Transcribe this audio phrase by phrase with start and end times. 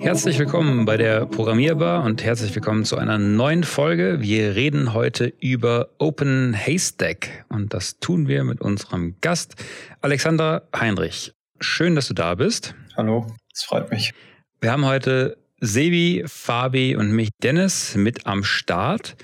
[0.00, 4.20] Herzlich willkommen bei der Programmierbar und herzlich willkommen zu einer neuen Folge.
[4.20, 9.54] Wir reden heute über Open Haystack und das tun wir mit unserem Gast
[10.00, 11.32] Alexander Heinrich.
[11.60, 12.74] Schön, dass du da bist.
[12.96, 14.12] Hallo, es freut mich.
[14.60, 19.16] Wir haben heute Sebi, Fabi und mich, Dennis, mit am Start.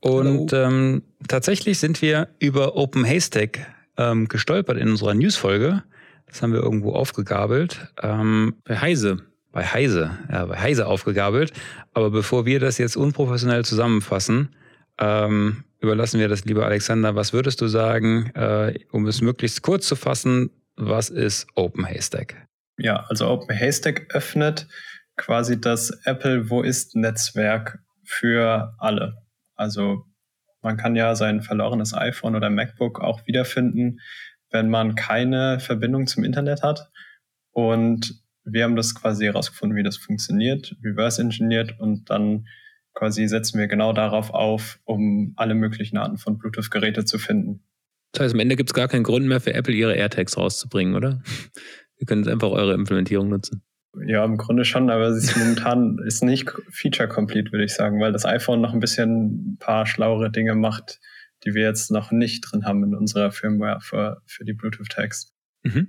[0.00, 5.82] Und ähm, tatsächlich sind wir über Open Haystack ähm, gestolpert in unserer Newsfolge.
[6.26, 7.92] Das haben wir irgendwo aufgegabelt.
[8.02, 9.18] Ähm, bei Heise.
[9.52, 11.52] Bei Heise, ja, bei Heise aufgegabelt.
[11.94, 14.54] Aber bevor wir das jetzt unprofessionell zusammenfassen,
[14.98, 17.14] ähm, überlassen wir das lieber Alexander.
[17.14, 22.46] Was würdest du sagen, äh, um es möglichst kurz zu fassen, was ist Open Haystack?
[22.76, 24.66] Ja, also Open Haystack öffnet
[25.16, 29.25] quasi das Apple Wo ist Netzwerk für alle.
[29.56, 30.04] Also
[30.62, 34.00] man kann ja sein verlorenes iPhone oder MacBook auch wiederfinden,
[34.50, 36.90] wenn man keine Verbindung zum Internet hat.
[37.50, 42.46] Und wir haben das quasi herausgefunden, wie das funktioniert, reverse engineert und dann
[42.94, 47.62] quasi setzen wir genau darauf auf, um alle möglichen Arten von Bluetooth-Geräte zu finden.
[48.12, 50.94] Das heißt, am Ende gibt es gar keinen Grund mehr für Apple, ihre AirTags rauszubringen,
[50.94, 51.22] oder?
[51.98, 53.62] Wir können jetzt einfach eure Implementierung nutzen.
[54.04, 58.12] Ja, im Grunde schon, aber es ist momentan ist nicht feature-complete, würde ich sagen, weil
[58.12, 61.00] das iPhone noch ein bisschen ein paar schlauere Dinge macht,
[61.44, 65.32] die wir jetzt noch nicht drin haben in unserer Firmware für, für die Bluetooth-Tags.
[65.62, 65.88] Mhm.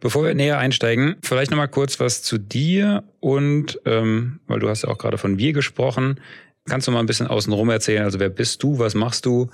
[0.00, 4.82] Bevor wir näher einsteigen, vielleicht nochmal kurz was zu dir und, ähm, weil du hast
[4.82, 6.20] ja auch gerade von wir gesprochen,
[6.66, 9.50] kannst du mal ein bisschen außenrum erzählen, also wer bist du, was machst du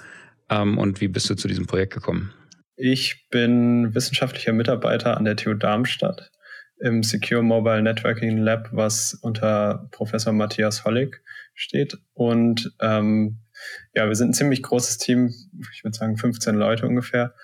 [0.50, 2.32] ähm, und wie bist du zu diesem Projekt gekommen?
[2.76, 6.32] Ich bin wissenschaftlicher Mitarbeiter an der TU Darmstadt
[6.82, 11.22] im Secure Mobile Networking Lab, was unter Professor Matthias Hollig
[11.54, 11.98] steht.
[12.14, 13.38] Und ähm,
[13.94, 15.32] ja, wir sind ein ziemlich großes Team,
[15.72, 17.34] ich würde sagen 15 Leute ungefähr,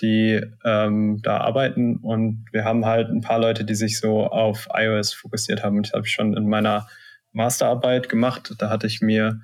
[0.00, 1.96] die ähm, da arbeiten.
[1.96, 5.78] Und wir haben halt ein paar Leute, die sich so auf iOS fokussiert haben.
[5.78, 6.86] Und ich habe schon in meiner
[7.32, 8.54] Masterarbeit gemacht.
[8.58, 9.40] Da hatte ich mir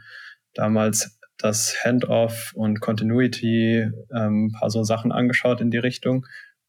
[0.54, 6.26] damals das Handoff und Continuity ähm, ein paar so Sachen angeschaut in die Richtung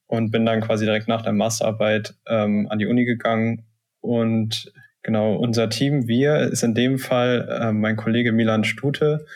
[0.10, 3.68] und bin dann quasi direkt nach der Masterarbeit ähm, an die Uni gegangen.
[4.02, 9.28] Und genau, unser Team, wir, ist in dem Fall äh, mein Kollege Milan Stute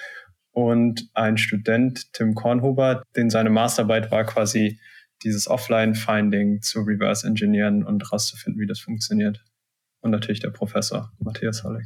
[0.51, 4.79] und ein Student, Tim Kornhuber, den seine Masterarbeit war quasi
[5.21, 9.45] dieses Offline-Finding zu reverse engineeren und rauszufinden, wie das funktioniert.
[10.01, 11.85] Und natürlich der Professor, Matthias Holleck.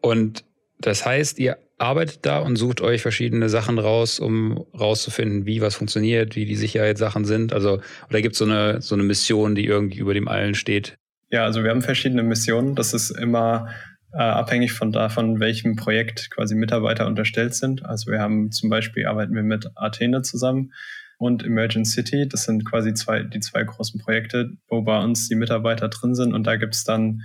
[0.00, 0.44] Und
[0.78, 5.74] das heißt, ihr arbeitet da und sucht euch verschiedene Sachen raus, um rauszufinden, wie was
[5.74, 7.52] funktioniert, wie die Sicherheitssachen sind.
[7.52, 10.96] Also, oder gibt es so eine, so eine Mission, die irgendwie über dem allen steht?
[11.30, 12.74] Ja, also wir haben verschiedene Missionen.
[12.74, 13.68] Das ist immer
[14.12, 17.84] äh, abhängig von davon, welchem Projekt quasi Mitarbeiter unterstellt sind.
[17.84, 20.72] Also wir haben zum Beispiel arbeiten wir mit Athene zusammen
[21.18, 22.28] und Emergent City.
[22.28, 26.34] Das sind quasi zwei, die zwei großen Projekte, wo bei uns die Mitarbeiter drin sind.
[26.34, 27.22] Und da gibt es dann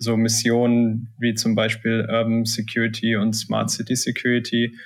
[0.00, 4.76] so Missionen wie zum Beispiel Urban Security und Smart City Security.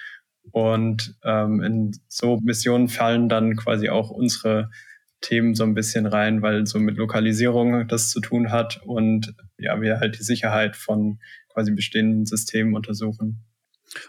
[0.50, 4.70] Und ähm, in so Missionen fallen dann quasi auch unsere
[5.20, 9.80] Themen so ein bisschen rein, weil so mit Lokalisierung das zu tun hat und ja,
[9.80, 13.43] wir halt die Sicherheit von quasi bestehenden Systemen untersuchen.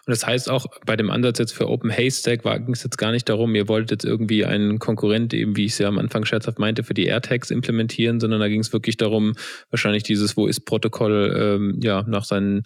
[0.05, 3.11] Und das heißt auch bei dem Ansatz jetzt für Open Haystack ging es jetzt gar
[3.11, 6.25] nicht darum, ihr wolltet jetzt irgendwie einen Konkurrent, eben wie ich es ja am Anfang
[6.25, 9.33] scherzhaft meinte, für die AirTags implementieren, sondern da ging es wirklich darum,
[9.69, 12.63] wahrscheinlich dieses Wo ist Protokoll ähm, ja nach seinen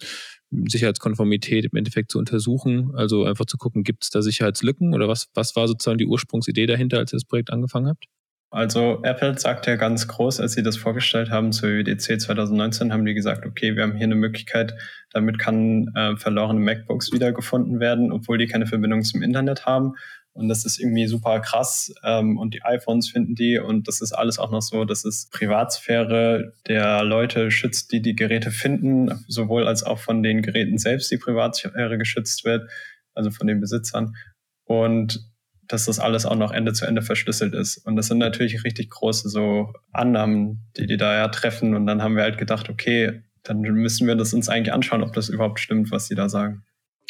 [0.50, 2.92] Sicherheitskonformität im Endeffekt zu untersuchen.
[2.94, 6.66] Also einfach zu gucken, gibt es da Sicherheitslücken oder was, was war sozusagen die Ursprungsidee
[6.66, 8.06] dahinter, als ihr das Projekt angefangen habt?
[8.52, 13.06] Also Apple sagt ja ganz groß, als sie das vorgestellt haben zur WWDC 2019, haben
[13.06, 14.74] die gesagt, okay, wir haben hier eine Möglichkeit,
[15.12, 19.94] damit kann äh, verlorene MacBooks wiedergefunden werden, obwohl die keine Verbindung zum Internet haben.
[20.32, 21.92] Und das ist irgendwie super krass.
[22.02, 23.58] Ähm, und die iPhones finden die.
[23.58, 28.16] Und das ist alles auch noch so, dass es Privatsphäre der Leute schützt, die die
[28.16, 32.68] Geräte finden, sowohl als auch von den Geräten selbst die Privatsphäre geschützt wird,
[33.14, 34.16] also von den Besitzern.
[34.64, 35.29] Und
[35.70, 37.78] dass das alles auch noch Ende zu Ende verschlüsselt ist.
[37.78, 41.74] Und das sind natürlich richtig große so Annahmen, die die da ja treffen.
[41.74, 45.12] Und dann haben wir halt gedacht, okay, dann müssen wir das uns eigentlich anschauen, ob
[45.12, 46.64] das überhaupt stimmt, was die da sagen.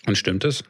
[0.07, 0.63] Und stimmt es?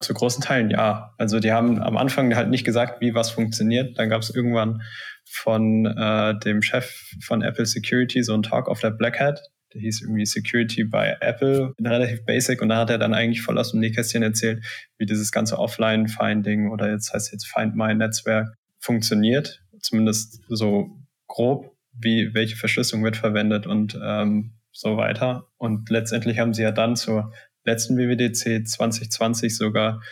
[0.00, 1.14] Zu großen Teilen ja.
[1.18, 3.98] Also die haben am Anfang halt nicht gesagt, wie was funktioniert.
[3.98, 4.82] Dann gab es irgendwann
[5.26, 9.40] von äh, dem Chef von Apple Security so ein Talk auf der Black Hat,
[9.74, 12.62] der hieß irgendwie Security by Apple, relativ basic.
[12.62, 14.64] Und da hat er dann eigentlich voll aus dem Nähkästchen erzählt,
[14.98, 19.62] wie dieses ganze Offline-Finding oder jetzt heißt jetzt Find My Netzwerk funktioniert.
[19.80, 25.48] Zumindest so grob, wie, welche Verschlüsselung wird verwendet und ähm, so weiter.
[25.58, 27.32] Und letztendlich haben sie ja dann zur
[27.64, 30.02] letzten WWDC 2020 sogar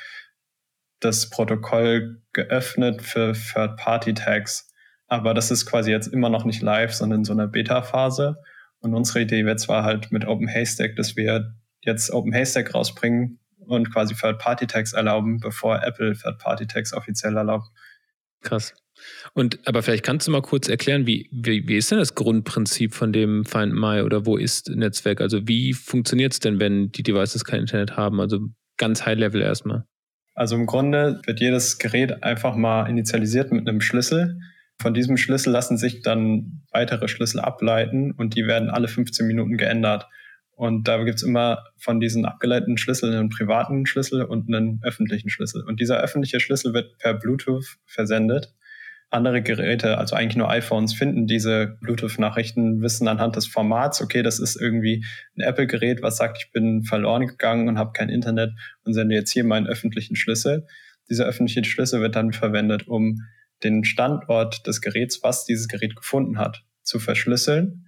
[1.01, 4.71] das Protokoll geöffnet für Third-Party-Tags.
[5.07, 8.37] Aber das ist quasi jetzt immer noch nicht live, sondern in so einer Beta-Phase.
[8.83, 14.15] Und unsere Idee wäre zwar halt mit OpenHaystack, dass wir jetzt OpenHaystack rausbringen und quasi
[14.15, 17.69] Third-Party-Tags erlauben, bevor Apple Third-Party-Tags offiziell erlaubt.
[18.43, 18.75] Krass.
[19.35, 22.95] Und aber vielleicht kannst du mal kurz erklären, wie, wie, wie ist denn das Grundprinzip
[22.95, 25.21] von dem Find My oder wo ist Netzwerk?
[25.21, 28.21] Also wie funktioniert es denn, wenn die Devices kein Internet haben?
[28.21, 28.41] Also
[28.77, 29.85] ganz High Level erstmal.
[30.35, 34.41] Also im Grunde wird jedes Gerät einfach mal initialisiert mit einem Schlüssel.
[34.83, 39.57] Von diesem Schlüssel lassen sich dann weitere Schlüssel ableiten und die werden alle 15 Minuten
[39.57, 40.09] geändert.
[40.55, 45.31] Und da gibt es immer von diesen abgeleiteten Schlüsseln einen privaten Schlüssel und einen öffentlichen
[45.31, 45.65] Schlüssel.
[45.65, 48.53] Und dieser öffentliche Schlüssel wird per Bluetooth versendet
[49.13, 54.39] andere Geräte, also eigentlich nur iPhones, finden diese Bluetooth-Nachrichten, wissen anhand des Formats, okay, das
[54.39, 55.05] ist irgendwie
[55.37, 58.53] ein Apple-Gerät, was sagt, ich bin verloren gegangen und habe kein Internet
[58.85, 60.67] und sende jetzt hier meinen öffentlichen Schlüssel.
[61.11, 63.21] Dieser öffentliche Schlüssel wird dann verwendet, um
[63.65, 67.87] den Standort des Geräts, was dieses Gerät gefunden hat, zu verschlüsseln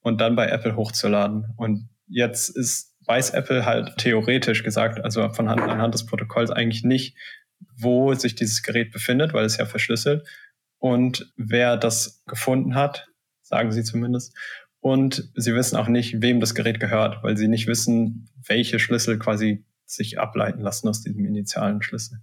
[0.00, 1.46] und dann bei Apple hochzuladen.
[1.56, 6.84] Und jetzt ist, weiß Apple halt theoretisch gesagt, also von Hand, anhand des Protokolls eigentlich
[6.84, 7.16] nicht,
[7.76, 10.26] wo sich dieses Gerät befindet, weil es ja verschlüsselt
[10.78, 13.08] und wer das gefunden hat,
[13.42, 14.36] sagen sie zumindest.
[14.80, 19.18] Und sie wissen auch nicht, wem das Gerät gehört, weil sie nicht wissen, welche Schlüssel
[19.18, 22.18] quasi sich ableiten lassen aus diesem initialen Schlüssel.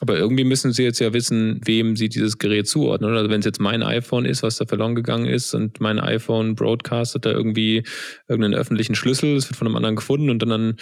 [0.00, 3.16] Aber irgendwie müssen Sie jetzt ja wissen, wem Sie dieses Gerät zuordnen.
[3.16, 6.54] Also wenn es jetzt mein iPhone ist, was da verloren gegangen ist und mein iPhone
[6.54, 7.82] broadcastet da irgendwie
[8.28, 10.76] irgendeinen öffentlichen Schlüssel, es wird von einem anderen gefunden und dann an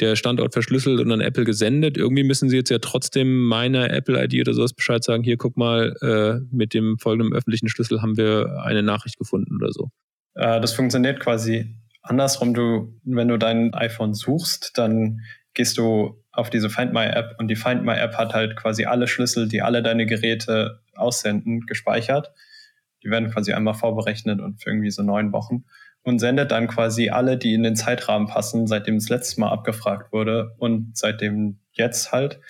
[0.00, 1.96] der Standort verschlüsselt und an Apple gesendet.
[1.96, 5.94] Irgendwie müssen Sie jetzt ja trotzdem meiner Apple-ID oder sowas Bescheid sagen, hier guck mal,
[6.00, 9.90] äh, mit dem folgenden öffentlichen Schlüssel haben wir eine Nachricht gefunden oder so.
[10.34, 12.54] Äh, das funktioniert quasi andersrum.
[12.54, 15.20] Du, wenn du dein iPhone suchst, dann
[15.54, 18.84] gehst du auf diese Find My App und die Find My App hat halt quasi
[18.84, 22.32] alle Schlüssel, die alle deine Geräte aussenden, gespeichert.
[23.02, 25.64] Die werden quasi einmal vorberechnet und für irgendwie so neun Wochen
[26.02, 30.12] und sendet dann quasi alle, die in den Zeitrahmen passen, seitdem es letztes Mal abgefragt
[30.12, 32.40] wurde und seitdem jetzt halt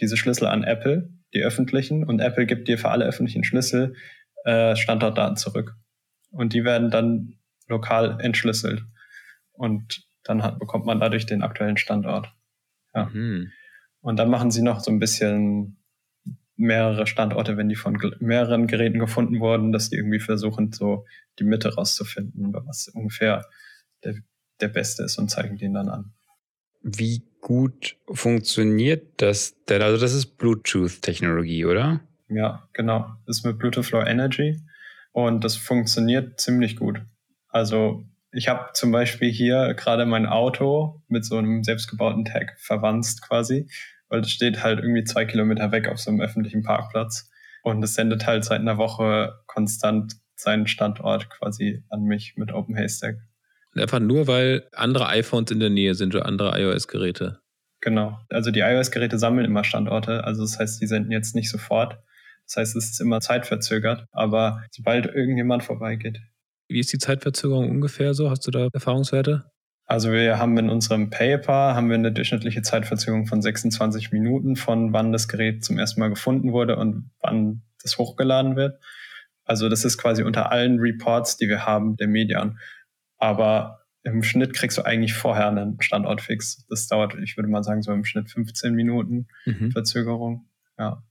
[0.00, 3.94] diese Schlüssel an Apple, die öffentlichen und Apple gibt dir für alle öffentlichen Schlüssel
[4.44, 5.74] äh, Standortdaten zurück
[6.30, 7.38] und die werden dann
[7.68, 8.82] lokal entschlüsselt
[9.52, 12.32] und dann hat, bekommt man dadurch den aktuellen Standort.
[12.94, 13.10] Ja.
[13.12, 13.50] Mhm.
[14.00, 15.78] Und dann machen sie noch so ein bisschen
[16.56, 21.06] mehrere Standorte, wenn die von mehreren Geräten gefunden wurden, dass die irgendwie versuchen, so
[21.38, 23.46] die Mitte rauszufinden, was ungefähr
[24.04, 24.16] der,
[24.60, 26.12] der beste ist und zeigen den dann an.
[26.82, 29.82] Wie gut funktioniert das denn?
[29.82, 32.00] Also das ist Bluetooth-Technologie, oder?
[32.28, 33.14] Ja, genau.
[33.26, 34.60] Das ist mit Bluetooth Low Energy
[35.12, 37.02] und das funktioniert ziemlich gut.
[37.48, 43.20] Also ich habe zum Beispiel hier gerade mein Auto mit so einem selbstgebauten Tag verwandt
[43.20, 43.68] quasi,
[44.08, 47.30] weil das steht halt irgendwie zwei Kilometer weg auf so einem öffentlichen Parkplatz.
[47.62, 53.16] Und es sendet halt seit einer Woche konstant seinen Standort quasi an mich mit OpenHaystack.
[53.76, 57.40] Einfach nur, weil andere iPhones in der Nähe sind oder andere iOS-Geräte.
[57.80, 58.18] Genau.
[58.30, 60.24] Also die iOS-Geräte sammeln immer Standorte.
[60.24, 61.98] Also das heißt, die senden jetzt nicht sofort.
[62.46, 64.06] Das heißt, es ist immer zeitverzögert.
[64.12, 66.18] Aber sobald irgendjemand vorbeigeht,
[66.68, 68.30] wie ist die Zeitverzögerung ungefähr so?
[68.30, 69.44] Hast du da Erfahrungswerte?
[69.84, 74.92] Also wir haben in unserem Paper haben wir eine durchschnittliche Zeitverzögerung von 26 Minuten von
[74.92, 78.80] wann das Gerät zum ersten Mal gefunden wurde und wann das hochgeladen wird.
[79.44, 82.58] Also das ist quasi unter allen Reports, die wir haben, der Median.
[83.18, 86.66] Aber im Schnitt kriegst du eigentlich vorher einen Standortfix.
[86.68, 89.72] Das dauert, ich würde mal sagen, so im Schnitt 15 Minuten mhm.
[89.72, 90.48] Verzögerung.
[90.78, 91.02] Ja.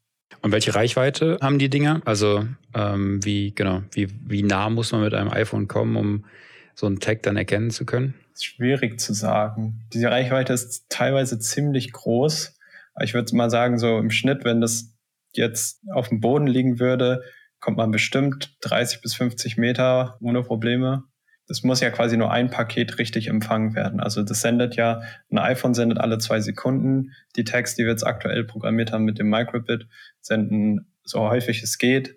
[0.42, 2.02] Und welche Reichweite haben die Dinger?
[2.06, 6.26] Also ähm, wie genau, wie, wie nah muss man mit einem iPhone kommen, um
[6.74, 8.16] so einen Tag dann erkennen zu können?
[8.40, 9.86] Schwierig zu sagen.
[9.94, 12.58] Diese Reichweite ist teilweise ziemlich groß.
[13.04, 14.94] Ich würde mal sagen, so im Schnitt, wenn das
[15.34, 17.22] jetzt auf dem Boden liegen würde,
[17.60, 21.04] kommt man bestimmt 30 bis 50 Meter ohne Probleme
[21.52, 24.00] das muss ja quasi nur ein Paket richtig empfangen werden.
[24.00, 27.12] Also das sendet ja, ein iPhone sendet alle zwei Sekunden.
[27.36, 29.86] Die Tags, die wir jetzt aktuell programmiert haben mit dem Microbit,
[30.22, 32.16] senden so häufig es geht.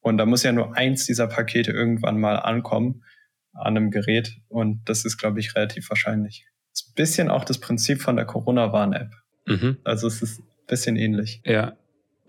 [0.00, 3.04] Und da muss ja nur eins dieser Pakete irgendwann mal ankommen
[3.52, 4.38] an einem Gerät.
[4.48, 6.46] Und das ist, glaube ich, relativ wahrscheinlich.
[6.72, 9.12] Das ist ein bisschen auch das Prinzip von der Corona-Warn-App.
[9.44, 9.76] Mhm.
[9.84, 11.42] Also es ist ein bisschen ähnlich.
[11.44, 11.76] Ja,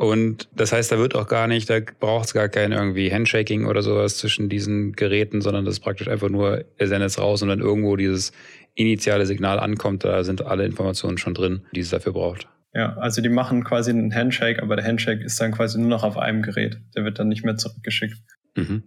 [0.02, 3.68] und das heißt, da wird auch gar nicht, da braucht es gar kein irgendwie Handshaking
[3.68, 7.44] oder sowas zwischen diesen Geräten, sondern das ist praktisch einfach nur, er sendet es raus
[7.44, 8.32] und dann irgendwo dieses
[8.74, 12.48] initiale Signal ankommt, da sind alle Informationen schon drin, die es dafür braucht.
[12.74, 16.04] Ja, also die machen quasi einen Handshake, aber der Handshake ist dann quasi nur noch
[16.04, 16.80] auf einem Gerät.
[16.96, 18.18] Der wird dann nicht mehr zurückgeschickt.
[18.56, 18.82] Mhm.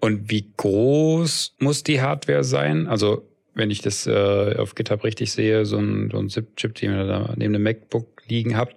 [0.00, 2.88] Und wie groß muss die Hardware sein?
[2.88, 6.92] Also wenn ich das äh, auf GitHub richtig sehe, so ein, so ein ZIP-Chip, den
[6.92, 8.76] ihr da neben dem MacBook liegen habt,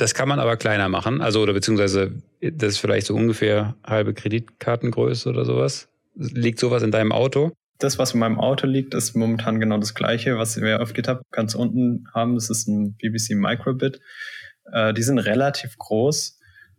[0.00, 4.14] Das kann man aber kleiner machen, also oder beziehungsweise das ist vielleicht so ungefähr halbe
[4.14, 5.90] Kreditkartengröße oder sowas.
[6.14, 7.52] Liegt sowas in deinem Auto?
[7.78, 11.20] Das, was in meinem Auto liegt, ist momentan genau das gleiche, was wir auf GitHub
[11.32, 12.34] ganz unten haben.
[12.34, 14.00] Das ist ein BBC Microbit.
[14.72, 16.38] Äh, die sind relativ groß,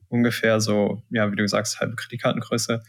[0.10, 2.82] ungefähr so, ja, wie du sagst, halbe Kreditkartengröße.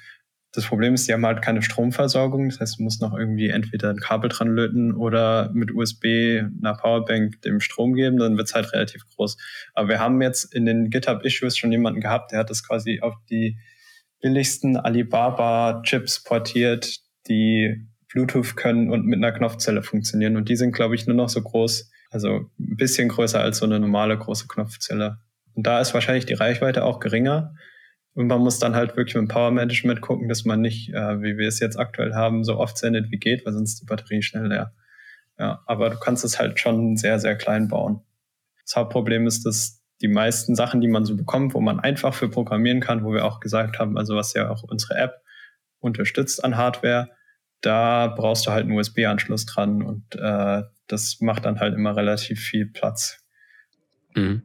[0.54, 2.50] Das Problem ist, die haben halt keine Stromversorgung.
[2.50, 6.74] Das heißt, du musst noch irgendwie entweder ein Kabel dran löten oder mit USB einer
[6.74, 8.18] Powerbank dem Strom geben.
[8.18, 9.38] Dann wird's halt relativ groß.
[9.72, 13.14] Aber wir haben jetzt in den GitHub-Issues schon jemanden gehabt, der hat das quasi auf
[13.30, 13.56] die
[14.20, 20.36] billigsten Alibaba-Chips portiert, die Bluetooth können und mit einer Knopfzelle funktionieren.
[20.36, 23.64] Und die sind, glaube ich, nur noch so groß, also ein bisschen größer als so
[23.64, 25.18] eine normale große Knopfzelle.
[25.54, 27.54] Und da ist wahrscheinlich die Reichweite auch geringer.
[28.14, 31.22] Und man muss dann halt wirklich mit dem Power Management gucken, dass man nicht, äh,
[31.22, 34.22] wie wir es jetzt aktuell haben, so oft sendet wie geht, weil sonst die Batterie
[34.22, 34.74] schnell leer.
[35.38, 38.02] Ja, aber du kannst es halt schon sehr, sehr klein bauen.
[38.64, 42.28] Das Hauptproblem ist, dass die meisten Sachen, die man so bekommt, wo man einfach für
[42.28, 45.22] programmieren kann, wo wir auch gesagt haben, also was ja auch unsere App
[45.78, 47.08] unterstützt an Hardware,
[47.60, 52.40] da brauchst du halt einen USB-Anschluss dran und äh, das macht dann halt immer relativ
[52.40, 53.24] viel Platz.
[54.14, 54.42] Mhm.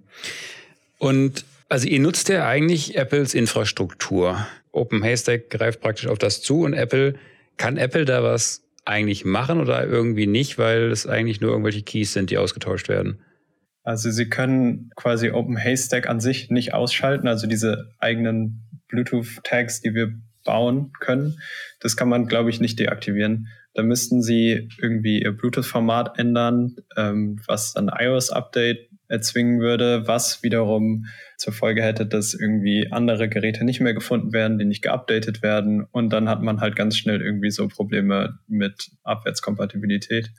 [0.99, 4.45] Und also ihr nutzt ja eigentlich Apples Infrastruktur.
[4.71, 7.15] Open Haystack greift praktisch auf das zu und Apple,
[7.57, 12.13] kann Apple da was eigentlich machen oder irgendwie nicht, weil es eigentlich nur irgendwelche Keys
[12.13, 13.19] sind, die ausgetauscht werden?
[13.83, 19.93] Also sie können quasi Open Haystack an sich nicht ausschalten, also diese eigenen Bluetooth-Tags, die
[19.93, 20.13] wir
[20.45, 21.39] bauen können.
[21.79, 23.47] Das kann man, glaube ich, nicht deaktivieren.
[23.73, 31.05] Da müssten sie irgendwie ihr Bluetooth-Format ändern, ähm, was dann iOS-Update erzwingen würde, was wiederum
[31.37, 35.85] zur Folge hätte, dass irgendwie andere Geräte nicht mehr gefunden werden, die nicht geupdatet werden.
[35.91, 40.31] Und dann hat man halt ganz schnell irgendwie so Probleme mit Abwärtskompatibilität.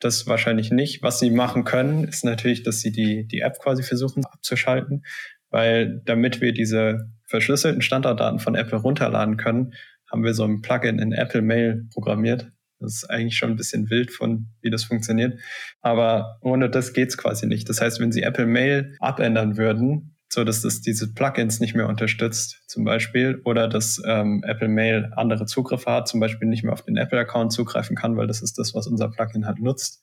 [0.00, 1.02] Das wahrscheinlich nicht.
[1.02, 5.04] Was sie machen können, ist natürlich, dass sie die, die App quasi versuchen abzuschalten,
[5.50, 9.72] weil damit wir diese verschlüsselten Standarddaten von Apple runterladen können,
[10.10, 12.50] haben wir so ein Plugin in Apple Mail programmiert.
[12.80, 15.38] Das ist eigentlich schon ein bisschen wild von, wie das funktioniert.
[15.80, 17.68] Aber ohne das geht's quasi nicht.
[17.68, 21.88] Das heißt, wenn Sie Apple Mail abändern würden, so dass das diese Plugins nicht mehr
[21.88, 26.72] unterstützt, zum Beispiel, oder dass ähm, Apple Mail andere Zugriffe hat, zum Beispiel nicht mehr
[26.72, 30.02] auf den Apple-Account zugreifen kann, weil das ist das, was unser Plugin halt nutzt,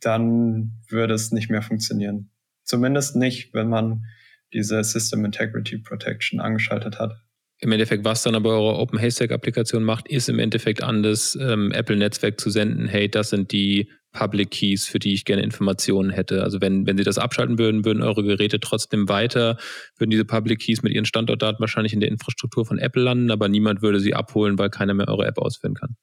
[0.00, 2.30] dann würde es nicht mehr funktionieren.
[2.64, 4.04] Zumindest nicht, wenn man
[4.54, 7.20] diese System Integrity Protection angeschaltet hat.
[7.60, 11.72] Im Endeffekt, was dann aber eure Open Haystack-Applikation macht, ist im Endeffekt an das ähm,
[11.72, 16.42] Apple-Netzwerk zu senden, hey, das sind die Public Keys, für die ich gerne Informationen hätte.
[16.42, 19.58] Also wenn, wenn sie das abschalten würden, würden eure Geräte trotzdem weiter,
[19.96, 23.48] würden diese Public Keys mit ihren Standortdaten wahrscheinlich in der Infrastruktur von Apple landen, aber
[23.48, 25.96] niemand würde sie abholen, weil keiner mehr eure App ausführen kann.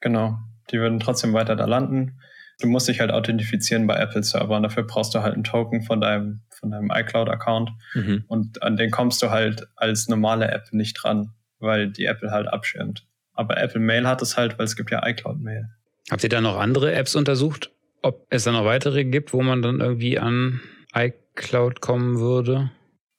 [0.00, 0.38] Genau,
[0.70, 2.18] die würden trotzdem weiter da landen
[2.60, 6.00] du musst dich halt authentifizieren bei Apple-Server und dafür brauchst du halt einen Token von
[6.00, 8.24] deinem, von deinem iCloud-Account mhm.
[8.28, 12.48] und an den kommst du halt als normale App nicht dran, weil die Apple halt
[12.48, 13.06] abschirmt.
[13.34, 15.68] Aber Apple Mail hat es halt, weil es gibt ja iCloud Mail.
[16.10, 17.70] Habt ihr da noch andere Apps untersucht?
[18.02, 20.60] Ob es da noch weitere gibt, wo man dann irgendwie an
[20.94, 22.70] iCloud kommen würde?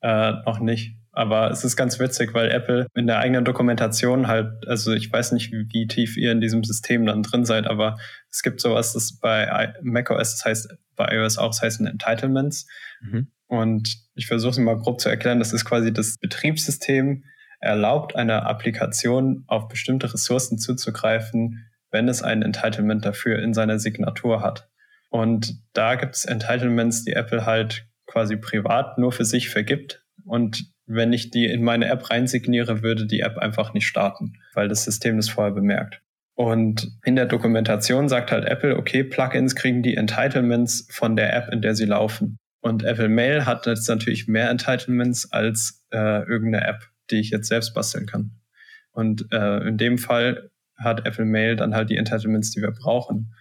[0.02, 0.96] Äh, noch nicht.
[1.14, 5.34] Aber es ist ganz witzig, weil Apple in der eigenen Dokumentation halt, also ich weiß
[5.34, 7.98] nicht, wie, wie tief ihr in diesem System dann drin seid, aber
[8.30, 12.68] es gibt sowas, das bei macOS, das heißt bei iOS auch, das heißt Entitlements.
[13.02, 13.28] Mhm.
[13.48, 17.26] Und ich versuche es mal grob zu erklären, das ist quasi das Betriebssystem
[17.60, 24.42] erlaubt einer Applikation auf bestimmte Ressourcen zuzugreifen, wenn es ein Entitlement dafür in seiner Signatur
[24.42, 24.70] hat.
[25.10, 30.72] Und da gibt es Entitlements, die Apple halt quasi privat nur für sich vergibt und
[30.94, 34.84] wenn ich die in meine App reinsigniere, würde die App einfach nicht starten, weil das
[34.84, 36.02] System das vorher bemerkt.
[36.36, 41.50] Und in der Dokumentation sagt halt Apple, okay, Plugins kriegen die Entitlements von der App,
[41.52, 42.38] in der sie laufen.
[42.62, 47.48] Und Apple Mail hat jetzt natürlich mehr Entitlements als äh, irgendeine App, die ich jetzt
[47.48, 48.32] selbst basteln kann.
[48.92, 53.34] Und äh, in dem Fall hat Apple Mail dann halt die Entitlements, die wir brauchen,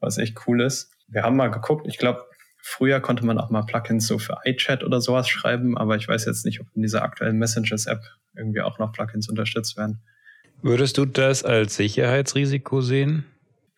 [0.00, 0.94] was echt cool ist.
[1.08, 2.24] Wir haben mal geguckt, ich glaube,
[2.64, 6.24] Früher konnte man auch mal Plugins so für iChat oder sowas schreiben, aber ich weiß
[6.26, 8.00] jetzt nicht, ob in dieser aktuellen Messengers-App
[8.36, 10.00] irgendwie auch noch Plugins unterstützt werden.
[10.62, 13.24] Würdest du das als Sicherheitsrisiko sehen?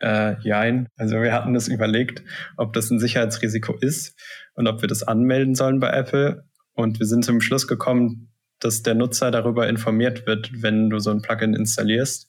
[0.00, 0.88] Äh, jein.
[0.96, 2.22] Also wir hatten das überlegt,
[2.58, 4.14] ob das ein Sicherheitsrisiko ist
[4.54, 6.44] und ob wir das anmelden sollen bei Apple.
[6.74, 11.10] Und wir sind zum Schluss gekommen, dass der Nutzer darüber informiert wird, wenn du so
[11.10, 12.28] ein Plugin installierst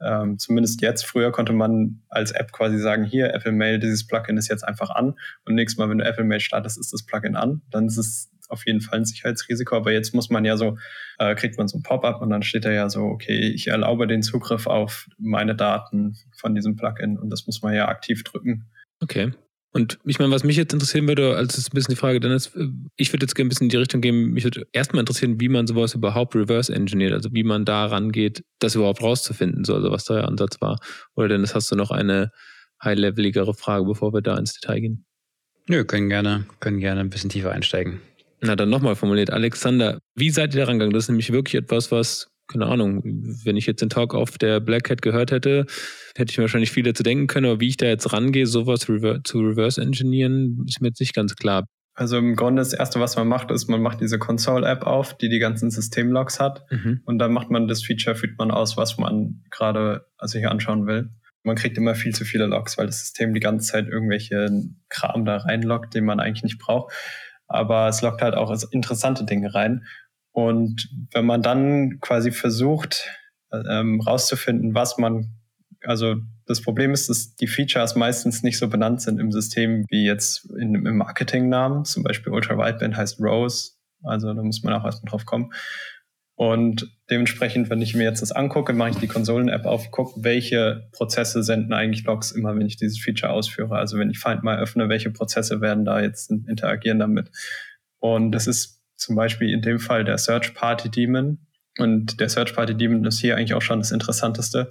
[0.00, 4.36] ähm, zumindest jetzt, früher konnte man als App quasi sagen, hier, Apple Mail, dieses Plugin
[4.36, 5.14] ist jetzt einfach an
[5.44, 7.62] und nächstes Mal, wenn du Apple Mail startest, ist das Plugin an.
[7.70, 10.78] Dann ist es auf jeden Fall ein Sicherheitsrisiko, aber jetzt muss man ja so,
[11.18, 14.06] äh, kriegt man so ein Pop-up und dann steht da ja so, okay, ich erlaube
[14.06, 18.66] den Zugriff auf meine Daten von diesem Plugin und das muss man ja aktiv drücken.
[19.00, 19.32] Okay.
[19.72, 22.32] Und ich meine, was mich jetzt interessieren würde, als ist ein bisschen die Frage, dann
[22.32, 25.00] ist, äh, ich würde jetzt gerne ein bisschen in die Richtung gehen, mich würde erstmal
[25.00, 29.64] interessieren, wie man sowas überhaupt reverse engineert, also wie man da rangeht, das überhaupt rauszufinden,
[29.64, 30.78] so, also was da der Ansatz war.
[31.14, 32.32] Oder denn hast du noch eine
[32.82, 35.04] high-leveligere Frage, bevor wir da ins Detail gehen?
[35.68, 38.00] Nö, können gerne, können gerne ein bisschen tiefer einsteigen.
[38.40, 39.30] Na, dann nochmal formuliert.
[39.30, 40.94] Alexander, wie seid ihr da rangegangen?
[40.94, 44.60] Das ist nämlich wirklich etwas, was keine Ahnung, wenn ich jetzt den Talk auf der
[44.60, 45.66] Black Hat gehört hätte,
[46.16, 48.88] hätte ich mir wahrscheinlich viel dazu denken können, aber wie ich da jetzt rangehe, sowas
[48.88, 51.64] rever zu reverse engineeren, ist mir jetzt nicht ganz klar.
[51.94, 55.28] Also im Grunde das erste, was man macht, ist, man macht diese Console-App auf, die
[55.28, 56.64] die ganzen Systemlogs hat.
[56.70, 57.00] Mhm.
[57.04, 61.10] Und dann macht man das Feature, führt man aus, was man gerade sich anschauen will.
[61.42, 64.48] Man kriegt immer viel zu viele Logs, weil das System die ganze Zeit irgendwelche
[64.88, 66.92] Kram da reinloggt, den man eigentlich nicht braucht.
[67.48, 69.84] Aber es lockt halt auch interessante Dinge rein.
[70.38, 73.10] Und wenn man dann quasi versucht,
[73.52, 75.34] ähm, rauszufinden, was man,
[75.82, 76.14] also
[76.46, 80.48] das Problem ist, dass die Features meistens nicht so benannt sind im System wie jetzt
[80.56, 81.84] in, im Marketingnamen.
[81.84, 83.72] Zum Beispiel Ultra Wideband heißt Rose.
[84.04, 85.52] Also da muss man auch erstmal drauf kommen.
[86.36, 90.88] Und dementsprechend, wenn ich mir jetzt das angucke, mache ich die Konsolen-App auf, gucke, welche
[90.92, 93.74] Prozesse senden eigentlich Logs immer, wenn ich dieses Feature ausführe.
[93.74, 97.28] Also wenn ich Find mal öffne, welche Prozesse werden da jetzt interagieren damit.
[97.98, 101.38] Und das ist zum Beispiel in dem Fall der Search Party Daemon.
[101.78, 104.70] Und der Search Party Daemon ist hier eigentlich auch schon das Interessanteste,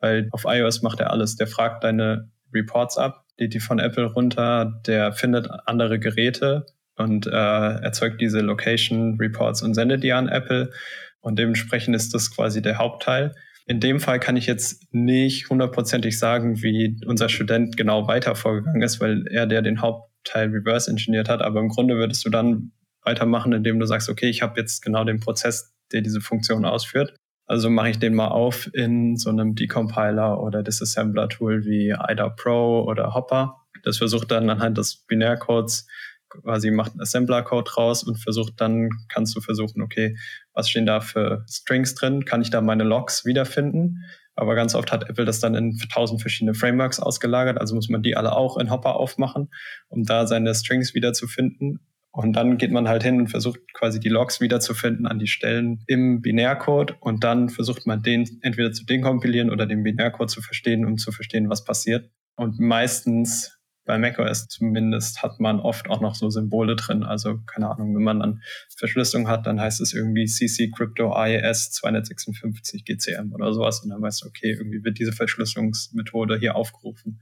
[0.00, 1.36] weil auf iOS macht er alles.
[1.36, 6.66] Der fragt deine Reports ab, lädt die von Apple runter, der findet andere Geräte
[6.96, 10.70] und äh, erzeugt diese Location Reports und sendet die an Apple.
[11.20, 13.34] Und dementsprechend ist das quasi der Hauptteil.
[13.66, 18.82] In dem Fall kann ich jetzt nicht hundertprozentig sagen, wie unser Student genau weiter vorgegangen
[18.82, 21.42] ist, weil er der den Hauptteil reverse engineert hat.
[21.42, 22.72] Aber im Grunde würdest du dann
[23.06, 27.14] weitermachen, indem du sagst, okay, ich habe jetzt genau den Prozess, der diese Funktion ausführt.
[27.46, 32.82] Also mache ich den mal auf in so einem Decompiler oder Disassembler-Tool wie IDA Pro
[32.82, 33.62] oder Hopper.
[33.84, 35.86] Das versucht dann anhand des Binärcodes
[36.28, 40.16] quasi macht einen Assembler-Code raus und versucht dann, kannst du versuchen, okay,
[40.52, 42.24] was stehen da für Strings drin?
[42.24, 44.04] Kann ich da meine Logs wiederfinden?
[44.34, 48.02] Aber ganz oft hat Apple das dann in tausend verschiedene Frameworks ausgelagert, also muss man
[48.02, 49.48] die alle auch in Hopper aufmachen,
[49.88, 51.80] um da seine Strings wiederzufinden.
[52.16, 55.84] Und dann geht man halt hin und versucht quasi die Logs wiederzufinden an die Stellen
[55.86, 60.86] im Binärcode und dann versucht man den entweder zu dekompilieren oder den Binärcode zu verstehen,
[60.86, 62.10] um zu verstehen, was passiert.
[62.34, 67.02] Und meistens bei macOS zumindest hat man oft auch noch so Symbole drin.
[67.02, 68.40] Also keine Ahnung, wenn man dann
[68.74, 73.80] Verschlüsselung hat, dann heißt es irgendwie CC Crypto IES 256 GCM oder sowas.
[73.80, 77.20] Und dann weißt du, okay, irgendwie wird diese Verschlüsselungsmethode hier aufgerufen.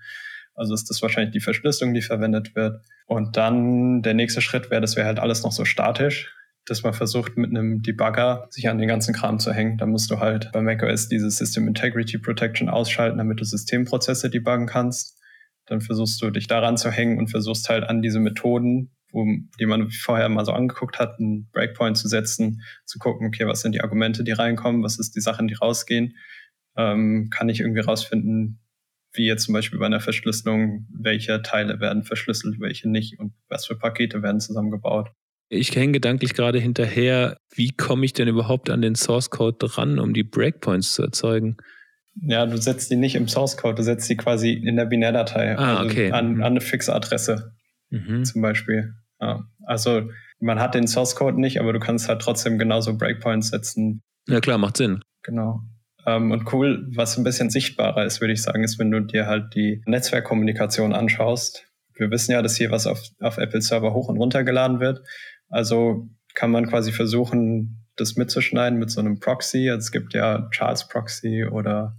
[0.54, 2.80] Also ist das wahrscheinlich die Verschlüsselung, die verwendet wird.
[3.06, 6.34] Und dann der nächste Schritt wäre, das wäre halt alles noch so statisch,
[6.66, 9.76] dass man versucht, mit einem Debugger sich an den ganzen Kram zu hängen.
[9.76, 14.66] Da musst du halt bei macOS diese System Integrity Protection ausschalten, damit du Systemprozesse debuggen
[14.66, 15.20] kannst.
[15.66, 19.26] Dann versuchst du dich daran zu hängen und versuchst halt an diese Methoden, wo,
[19.60, 23.60] die man vorher mal so angeguckt hat, einen Breakpoint zu setzen, zu gucken, okay, was
[23.60, 26.16] sind die Argumente, die reinkommen, was ist die Sachen, die rausgehen.
[26.76, 28.63] Ähm, kann ich irgendwie rausfinden,
[29.14, 33.66] wie jetzt zum Beispiel bei einer Verschlüsselung, welche Teile werden verschlüsselt, welche nicht und was
[33.66, 35.10] für Pakete werden zusammengebaut.
[35.48, 39.98] Ich hänge gedanklich gerade hinterher, wie komme ich denn überhaupt an den Source Code dran,
[39.98, 41.56] um die Breakpoints zu erzeugen?
[42.22, 45.56] Ja, du setzt die nicht im Source Code, du setzt die quasi in der Binärdatei
[45.56, 46.10] ah, also okay.
[46.12, 46.42] an, mhm.
[46.42, 47.52] an, eine fixe Adresse
[47.90, 48.24] mhm.
[48.24, 48.94] zum Beispiel.
[49.20, 49.44] Ja.
[49.64, 54.02] Also man hat den Source Code nicht, aber du kannst halt trotzdem genauso Breakpoints setzen.
[54.28, 55.02] Ja klar, macht Sinn.
[55.22, 55.62] Genau.
[56.06, 59.26] Ähm, und cool, was ein bisschen sichtbarer ist, würde ich sagen, ist, wenn du dir
[59.26, 61.66] halt die Netzwerkkommunikation anschaust.
[61.94, 65.02] Wir wissen ja, dass hier was auf, auf Apple Server hoch und runter geladen wird.
[65.48, 69.68] Also kann man quasi versuchen, das mitzuschneiden mit so einem Proxy.
[69.68, 71.96] Es gibt ja Charles Proxy oder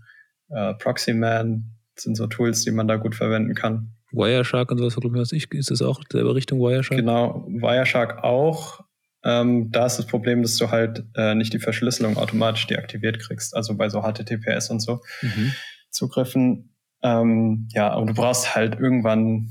[0.50, 1.72] äh, Proxyman.
[1.96, 3.92] Das sind so Tools, die man da gut verwenden kann.
[4.12, 6.98] Wireshark und sowas, glaube ich, ist das auch selber Richtung Wireshark?
[6.98, 8.82] Genau, Wireshark auch.
[9.26, 13.56] Ähm, da ist das Problem, dass du halt äh, nicht die Verschlüsselung automatisch deaktiviert kriegst,
[13.56, 15.54] also bei so HTTPS und so mhm.
[15.90, 16.76] Zugriffen.
[17.02, 19.50] Ähm, ja, aber du brauchst halt irgendwann,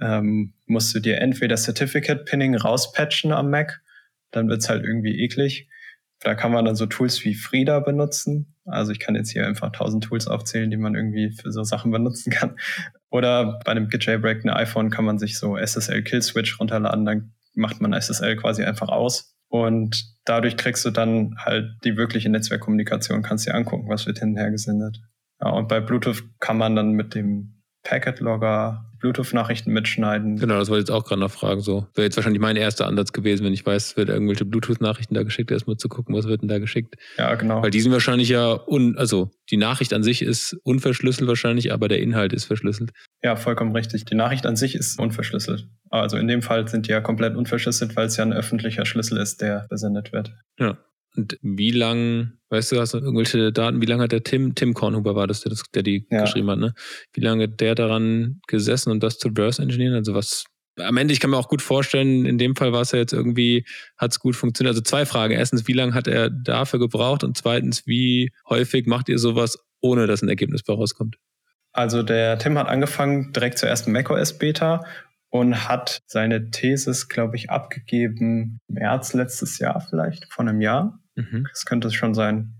[0.00, 3.82] ähm, musst du dir entweder Certificate Pinning rauspatchen am Mac,
[4.32, 5.68] dann wird's halt irgendwie eklig.
[6.18, 8.56] Da kann man dann so Tools wie Frida benutzen.
[8.64, 11.92] Also ich kann jetzt hier einfach tausend Tools aufzählen, die man irgendwie für so Sachen
[11.92, 12.56] benutzen kann.
[13.10, 17.80] Oder bei einem gejailbreakten iPhone kann man sich so SSL Kill Switch runterladen, dann macht
[17.80, 19.36] man SSL quasi einfach aus.
[19.48, 24.50] Und dadurch kriegst du dann halt die wirkliche Netzwerkkommunikation, kannst dir angucken, was wird hinterher
[24.50, 25.00] gesendet.
[25.40, 27.53] Ja, und bei Bluetooth kann man dann mit dem
[27.84, 30.36] Packet-Logger, Bluetooth-Nachrichten mitschneiden.
[30.36, 31.60] Genau, das wollte ich jetzt auch gerade noch fragen.
[31.60, 35.22] So wäre jetzt wahrscheinlich mein erster Ansatz gewesen, wenn ich weiß, wird irgendwelche Bluetooth-Nachrichten da
[35.22, 36.96] geschickt, erstmal zu gucken, was wird denn da geschickt.
[37.18, 37.62] Ja, genau.
[37.62, 41.88] Weil die sind wahrscheinlich ja, un, also die Nachricht an sich ist unverschlüsselt wahrscheinlich, aber
[41.88, 42.92] der Inhalt ist verschlüsselt.
[43.22, 44.06] Ja, vollkommen richtig.
[44.06, 45.68] Die Nachricht an sich ist unverschlüsselt.
[45.90, 49.18] Also in dem Fall sind die ja komplett unverschlüsselt, weil es ja ein öffentlicher Schlüssel
[49.18, 50.32] ist, der versendet wird.
[50.58, 50.78] Ja.
[51.16, 54.74] Und wie lang, weißt du, hast du irgendwelche Daten, wie lange hat der Tim, Tim
[54.74, 56.22] Kornhuber war das, der, das, der die ja.
[56.22, 56.74] geschrieben hat, ne?
[57.12, 59.94] Wie lange hat der daran gesessen und das zu reverse engineeren?
[59.94, 60.44] Also was,
[60.78, 63.12] am Ende, ich kann mir auch gut vorstellen, in dem Fall war es ja jetzt
[63.12, 63.64] irgendwie,
[63.96, 64.72] hat es gut funktioniert.
[64.72, 65.34] Also zwei Fragen.
[65.34, 67.22] Erstens, wie lange hat er dafür gebraucht?
[67.22, 71.16] Und zweitens, wie häufig macht ihr sowas, ohne dass ein Ergebnis bei rauskommt?
[71.72, 74.84] Also der Tim hat angefangen direkt zur ersten macOS Beta
[75.30, 81.00] und hat seine Thesis, glaube ich, abgegeben März letztes Jahr vielleicht, von einem Jahr.
[81.14, 81.46] Mhm.
[81.50, 82.54] Das könnte es schon sein.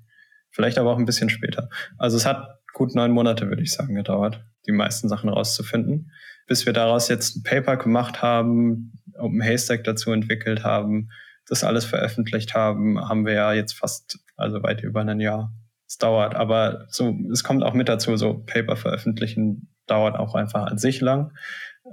[0.51, 1.69] Vielleicht aber auch ein bisschen später.
[1.99, 6.13] Also es hat gut neun Monate, würde ich sagen, gedauert, die meisten Sachen rauszufinden.
[6.47, 11.11] Bis wir daraus jetzt ein Paper gemacht haben, Open Haystack dazu entwickelt haben,
[11.47, 15.53] das alles veröffentlicht haben, haben wir ja jetzt fast, also weit über ein Jahr.
[15.87, 20.67] Es dauert, aber so, es kommt auch mit dazu, so Paper veröffentlichen dauert auch einfach
[20.67, 21.33] an sich lang.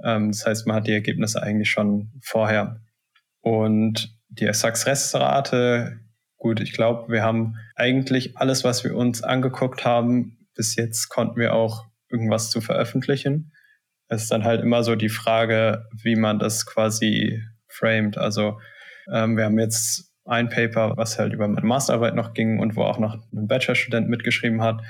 [0.04, 2.80] Ähm, das heißt, man hat die Ergebnisse eigentlich schon vorher.
[3.40, 6.00] Und die Success-Rate
[6.42, 11.36] Gut, ich glaube, wir haben eigentlich alles, was wir uns angeguckt haben, bis jetzt konnten
[11.36, 13.52] wir auch irgendwas zu veröffentlichen.
[14.08, 18.18] Es ist dann halt immer so die Frage, wie man das quasi framed.
[18.18, 18.58] Also
[19.08, 22.82] ähm, wir haben jetzt ein Paper, was halt über meine Masterarbeit noch ging und wo
[22.82, 24.82] auch noch ein Bachelorstudent mitgeschrieben hat,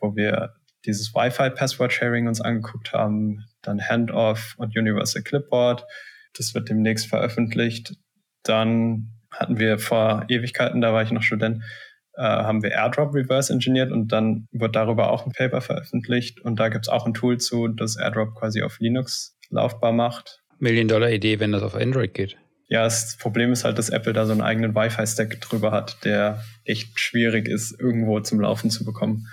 [0.00, 5.84] wo wir dieses Wi-Fi-Password-Sharing uns angeguckt haben, dann Handoff und Universal Clipboard.
[6.36, 7.94] Das wird demnächst veröffentlicht.
[8.42, 11.62] Dann hatten wir vor Ewigkeiten, da war ich noch Student,
[12.14, 16.58] äh, haben wir AirDrop reverse engineert und dann wird darüber auch ein Paper veröffentlicht und
[16.58, 20.42] da gibt es auch ein Tool zu, das AirDrop quasi auf Linux laufbar macht.
[20.58, 22.36] Million-Dollar-Idee, wenn das auf Android geht.
[22.68, 26.42] Ja, das Problem ist halt, dass Apple da so einen eigenen Wi-Fi-Stack drüber hat, der
[26.64, 29.28] echt schwierig ist, irgendwo zum Laufen zu bekommen.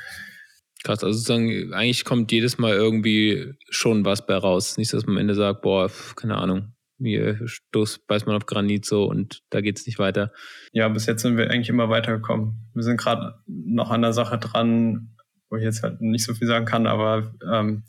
[0.84, 4.78] Krass, also sozusagen, eigentlich kommt jedes Mal irgendwie schon was bei raus.
[4.78, 6.73] Nicht, dass man am Ende sagt, boah, keine Ahnung,
[7.06, 10.32] hier stoßt, beißt man auf Granit so und da geht es nicht weiter.
[10.72, 12.70] Ja, bis jetzt sind wir eigentlich immer weitergekommen.
[12.74, 15.16] Wir sind gerade noch an der Sache dran,
[15.50, 17.84] wo ich jetzt halt nicht so viel sagen kann, aber ähm,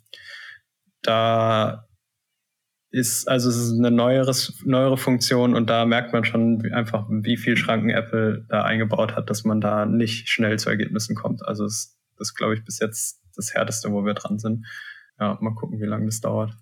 [1.02, 1.86] da
[2.94, 7.36] ist, also es ist eine neueres, neuere Funktion und da merkt man schon einfach, wie
[7.36, 11.44] viel Schranken Apple da eingebaut hat, dass man da nicht schnell zu Ergebnissen kommt.
[11.44, 14.66] Also es, das ist, glaube ich, bis jetzt das Härteste, wo wir dran sind.
[15.18, 16.56] Ja, mal gucken, wie lange das dauert.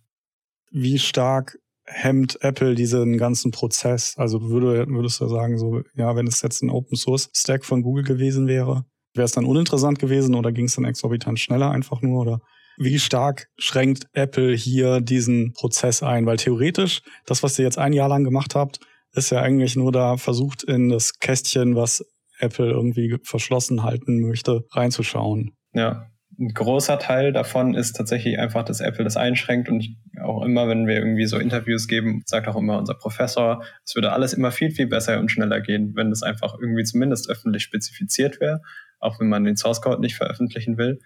[0.70, 4.14] Wie stark hemmt Apple diesen ganzen Prozess?
[4.16, 7.82] Also würde, würdest du sagen, so, ja, wenn es jetzt ein Open Source Stack von
[7.82, 12.02] Google gewesen wäre, wäre es dann uninteressant gewesen oder ging es dann exorbitant schneller einfach
[12.02, 12.20] nur?
[12.20, 12.40] Oder
[12.78, 16.26] wie stark schränkt Apple hier diesen Prozess ein?
[16.26, 18.80] Weil theoretisch, das, was ihr jetzt ein Jahr lang gemacht habt,
[19.14, 22.02] ist ja eigentlich nur da versucht, in das Kästchen, was
[22.38, 25.52] Apple irgendwie verschlossen halten möchte, reinzuschauen.
[25.74, 26.06] Ja,
[26.42, 30.88] ein großer Teil davon ist tatsächlich einfach, dass Apple das einschränkt und auch immer, wenn
[30.88, 34.72] wir irgendwie so Interviews geben, sagt auch immer unser Professor, es würde alles immer viel,
[34.72, 38.60] viel besser und schneller gehen, wenn das einfach irgendwie zumindest öffentlich spezifiziert wäre,
[38.98, 40.98] auch wenn man den Source Code nicht veröffentlichen will.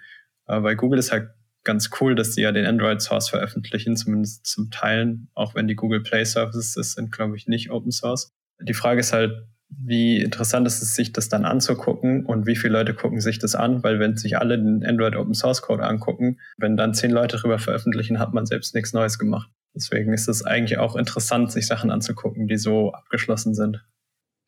[0.46, 1.28] Aber bei Google ist halt
[1.64, 5.76] ganz cool, dass die ja den Android Source veröffentlichen, zumindest zum Teilen, auch wenn die
[5.76, 8.32] Google Play Services sind, glaube ich, nicht Open Source.
[8.60, 9.32] Die Frage ist halt,
[9.68, 13.54] wie interessant ist es, sich das dann anzugucken und wie viele Leute gucken sich das
[13.54, 17.36] an, weil wenn sich alle den Android Open Source Code angucken, wenn dann zehn Leute
[17.36, 19.50] darüber veröffentlichen, hat man selbst nichts Neues gemacht.
[19.74, 23.84] Deswegen ist es eigentlich auch interessant, sich Sachen anzugucken, die so abgeschlossen sind.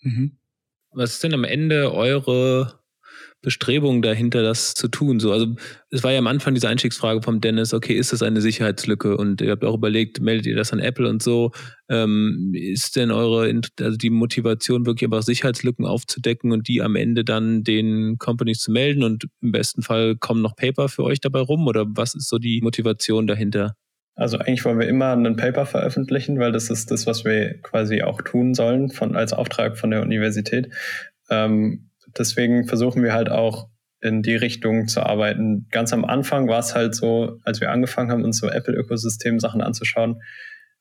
[0.00, 0.38] Mhm.
[0.90, 2.77] Was ist denn am Ende eure
[3.40, 5.20] Bestrebungen dahinter, das zu tun.
[5.20, 5.54] So, also
[5.90, 9.16] es war ja am Anfang diese Einstiegsfrage vom Dennis, okay, ist das eine Sicherheitslücke?
[9.16, 11.52] Und ihr habt auch überlegt, meldet ihr das an Apple und so?
[11.88, 17.24] Ähm, ist denn eure, also die Motivation wirklich einfach Sicherheitslücken aufzudecken und die am Ende
[17.24, 21.40] dann den Companies zu melden und im besten Fall kommen noch Paper für euch dabei
[21.40, 21.66] rum?
[21.66, 23.74] Oder was ist so die Motivation dahinter?
[24.18, 28.02] Also eigentlich wollen wir immer ein Paper veröffentlichen, weil das ist das, was wir quasi
[28.02, 30.70] auch tun sollen von, als Auftrag von der Universität.
[31.30, 31.87] Ähm,
[32.18, 33.68] deswegen versuchen wir halt auch
[34.00, 35.66] in die Richtung zu arbeiten.
[35.70, 40.20] Ganz am Anfang war es halt so, als wir angefangen haben, uns so Apple-Ökosystem-Sachen anzuschauen,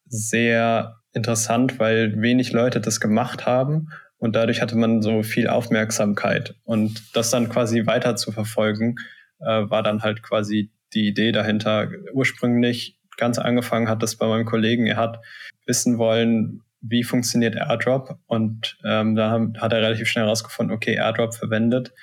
[0.05, 6.55] sehr interessant, weil wenig Leute das gemacht haben und dadurch hatte man so viel Aufmerksamkeit.
[6.63, 8.95] Und das dann quasi weiter zu verfolgen,
[9.39, 11.89] äh, war dann halt quasi die Idee dahinter.
[12.13, 14.85] Ursprünglich ganz angefangen hat das bei meinem Kollegen.
[14.85, 15.19] Er hat
[15.65, 21.33] wissen wollen, wie funktioniert AirDrop und ähm, da hat er relativ schnell herausgefunden, okay, AirDrop
[21.33, 21.93] verwendet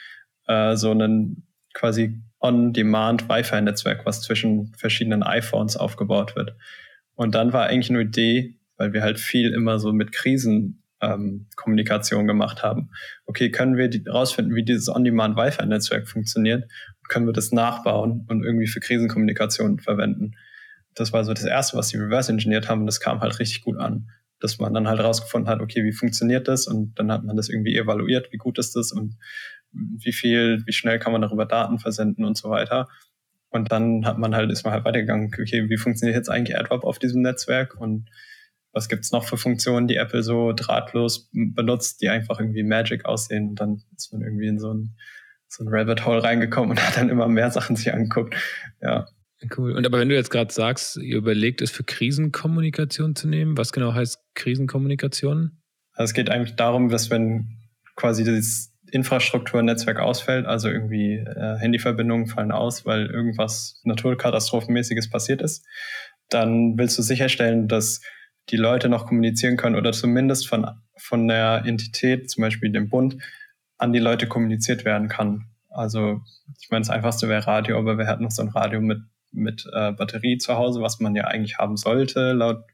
[0.47, 6.57] äh, so einen quasi On-Demand Wi-Fi-Netzwerk, was zwischen verschiedenen iPhones aufgebaut wird.
[7.15, 12.27] Und dann war eigentlich eine Idee, weil wir halt viel immer so mit Krisenkommunikation ähm,
[12.27, 12.91] gemacht haben.
[13.27, 16.71] Okay, können wir die, rausfinden, wie dieses On-Demand Wi-Fi-Netzwerk funktioniert?
[17.09, 20.33] Können wir das nachbauen und irgendwie für Krisenkommunikation verwenden?
[20.95, 23.63] Das war so das Erste, was sie reverse engineert haben und das kam halt richtig
[23.63, 24.11] gut an.
[24.45, 26.67] Dass man dann halt rausgefunden hat, okay, wie funktioniert das?
[26.67, 29.17] Und dann hat man das irgendwie evaluiert, wie gut ist das und
[29.73, 32.91] wie viel, wie schnell kann man darüber Daten versenden und so weiter.
[33.49, 36.85] Und dann hat man halt, ist man halt weitergegangen, okay, wie funktioniert jetzt eigentlich AirDrop
[36.85, 38.11] auf diesem Netzwerk und
[38.71, 43.49] was gibt's noch für Funktionen, die Apple so drahtlos benutzt, die einfach irgendwie Magic aussehen.
[43.49, 44.95] Und dann ist man irgendwie in so ein,
[45.49, 48.35] so ein Rabbit Hole reingekommen und hat dann immer mehr Sachen sich angeguckt.
[48.83, 49.07] Ja.
[49.57, 49.73] Cool.
[49.73, 53.73] Und aber wenn du jetzt gerade sagst, ihr überlegt es für Krisenkommunikation zu nehmen, was
[53.73, 55.61] genau heißt Krisenkommunikation?
[55.93, 57.59] Also es geht eigentlich darum, dass wenn
[57.97, 65.67] quasi das Infrastrukturnetzwerk ausfällt, also irgendwie äh, Handyverbindungen fallen aus, weil irgendwas Naturkatastrophenmäßiges passiert ist,
[66.29, 68.01] dann willst du sicherstellen, dass
[68.51, 70.67] die Leute noch kommunizieren können oder zumindest von,
[70.97, 73.17] von der Entität, zum Beispiel dem Bund,
[73.79, 75.47] an die Leute kommuniziert werden kann.
[75.71, 76.21] Also
[76.61, 78.99] ich meine, das Einfachste wäre Radio, aber wir hatten noch so ein Radio mit,
[79.35, 82.65] mit äh, Batterie zu Hause, was man ja eigentlich haben sollte, laut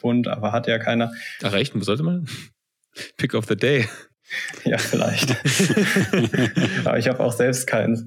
[0.00, 1.12] Bund, aber hat ja keiner.
[1.42, 2.26] Ach echt, wo sollte man?
[3.16, 3.86] Pick of the day.
[4.64, 5.32] Ja, vielleicht.
[6.84, 8.04] aber ich habe auch selbst keins.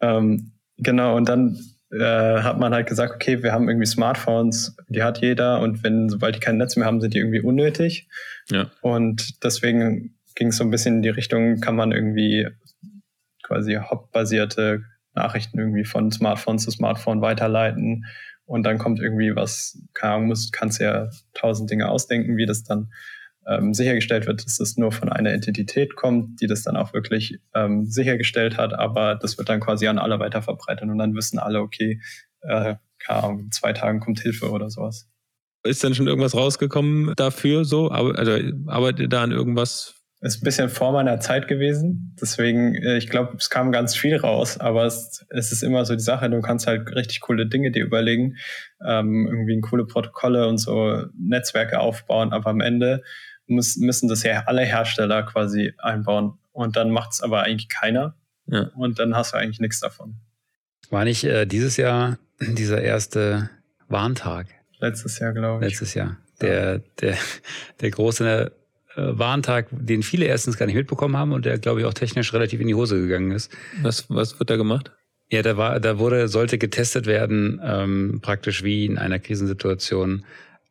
[0.00, 1.58] Ähm, genau, und dann
[1.90, 6.08] äh, hat man halt gesagt, okay, wir haben irgendwie Smartphones, die hat jeder und wenn,
[6.08, 8.08] sobald die kein Netz mehr haben, sind die irgendwie unnötig.
[8.48, 8.70] Ja.
[8.80, 12.46] Und deswegen ging es so ein bisschen in die Richtung, kann man irgendwie
[13.42, 14.84] quasi hop-basierte
[15.16, 18.04] Nachrichten irgendwie von Smartphone zu Smartphone weiterleiten
[18.44, 22.62] und dann kommt irgendwie was, keine Ahnung, muss, kannst ja tausend Dinge ausdenken, wie das
[22.62, 22.92] dann
[23.46, 27.40] ähm, sichergestellt wird, dass es nur von einer Entität kommt, die das dann auch wirklich
[27.54, 31.38] ähm, sichergestellt hat, aber das wird dann quasi an alle weiter verbreitet und dann wissen
[31.38, 32.00] alle, okay,
[32.42, 35.08] äh, keine Ahnung, in zwei Tagen kommt Hilfe oder sowas.
[35.64, 37.88] Ist dann schon irgendwas rausgekommen dafür so?
[37.88, 39.95] Also arbeitet da an irgendwas?
[40.20, 42.16] Ist ein bisschen vor meiner Zeit gewesen.
[42.20, 45.94] Deswegen, äh, ich glaube, es kam ganz viel raus, aber es, es, ist immer so
[45.94, 48.36] die Sache, du kannst halt richtig coole Dinge dir überlegen,
[48.84, 53.02] ähm, irgendwie coole Protokolle und so Netzwerke aufbauen, aber am Ende
[53.46, 56.38] muss, müssen das ja alle Hersteller quasi einbauen.
[56.52, 58.16] Und dann macht es aber eigentlich keiner.
[58.46, 58.70] Ja.
[58.74, 60.16] Und dann hast du eigentlich nichts davon.
[60.90, 63.50] War nicht äh, dieses Jahr dieser erste
[63.88, 64.46] Warntag?
[64.78, 65.72] Letztes Jahr, glaube ich.
[65.72, 66.16] Letztes Jahr.
[66.40, 67.16] Der, der,
[67.80, 68.52] der große
[68.96, 72.60] Warntag, den viele erstens gar nicht mitbekommen haben und der, glaube ich, auch technisch relativ
[72.60, 73.54] in die Hose gegangen ist.
[73.82, 74.92] Was, was wird da gemacht?
[75.28, 80.24] Ja, da war, da wurde, sollte getestet werden, ähm, praktisch wie in einer Krisensituation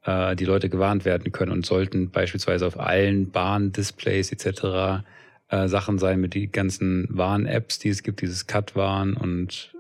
[0.03, 5.03] äh, die Leute gewarnt werden können und sollten beispielsweise auf allen Bahn-Displays etc.
[5.49, 9.74] Äh, Sachen sein mit die ganzen Warn-Apps, die es gibt, dieses Cut-Warn und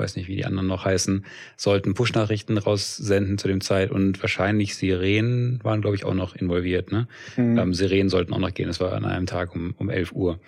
[0.00, 1.24] weiß nicht, wie die anderen noch heißen,
[1.56, 6.90] sollten Push-Nachrichten raussenden zu dem Zeit und wahrscheinlich Sirenen waren, glaube ich, auch noch involviert.
[6.90, 7.06] Ne?
[7.36, 7.58] Mhm.
[7.58, 8.66] Ähm, Sirenen sollten auch noch gehen.
[8.66, 10.40] Das war an einem Tag um, um 11 Uhr.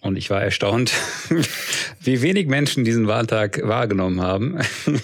[0.00, 0.92] Und ich war erstaunt,
[2.00, 4.58] wie wenig Menschen diesen Warntag wahrgenommen haben.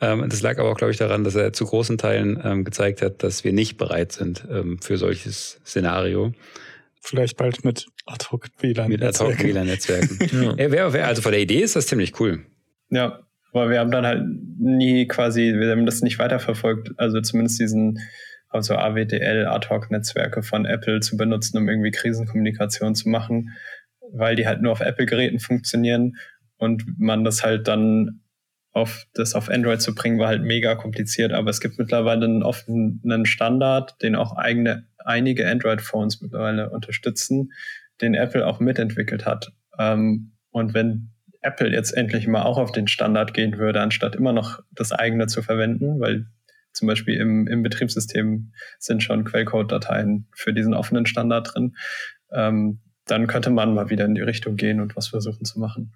[0.00, 3.00] Ähm, das lag aber auch, glaube ich, daran, dass er zu großen Teilen ähm, gezeigt
[3.00, 6.34] hat, dass wir nicht bereit sind ähm, für solches Szenario.
[7.00, 8.90] Vielleicht bald mit Ad-Hoc-WLAN-Netzwerken.
[8.90, 10.58] Mit Ad-Hoc-WLAN-Netzwerken.
[10.58, 11.04] ja.
[11.04, 12.44] Also von der Idee ist das ziemlich cool.
[12.90, 13.20] Ja,
[13.54, 14.24] aber wir haben dann halt
[14.58, 17.98] nie quasi, wir haben das nicht weiterverfolgt, also zumindest diesen
[18.48, 23.50] also AWDL, Ad-Hoc-Netzwerke von Apple zu benutzen, um irgendwie Krisenkommunikation zu machen
[24.14, 26.16] weil die halt nur auf Apple-Geräten funktionieren
[26.56, 28.20] und man das halt dann
[28.72, 31.32] auf das auf Android zu bringen, war halt mega kompliziert.
[31.32, 37.52] Aber es gibt mittlerweile einen offenen Standard, den auch eigene, einige Android-Phones mittlerweile unterstützen,
[38.00, 39.52] den Apple auch mitentwickelt hat.
[39.78, 41.13] Ähm, und wenn
[41.44, 45.26] Apple jetzt endlich mal auch auf den Standard gehen würde, anstatt immer noch das eigene
[45.26, 46.26] zu verwenden, weil
[46.72, 51.76] zum Beispiel im, im Betriebssystem sind schon Quellcode-Dateien für diesen offenen Standard drin,
[52.32, 55.92] ähm, dann könnte man mal wieder in die Richtung gehen und was versuchen zu machen.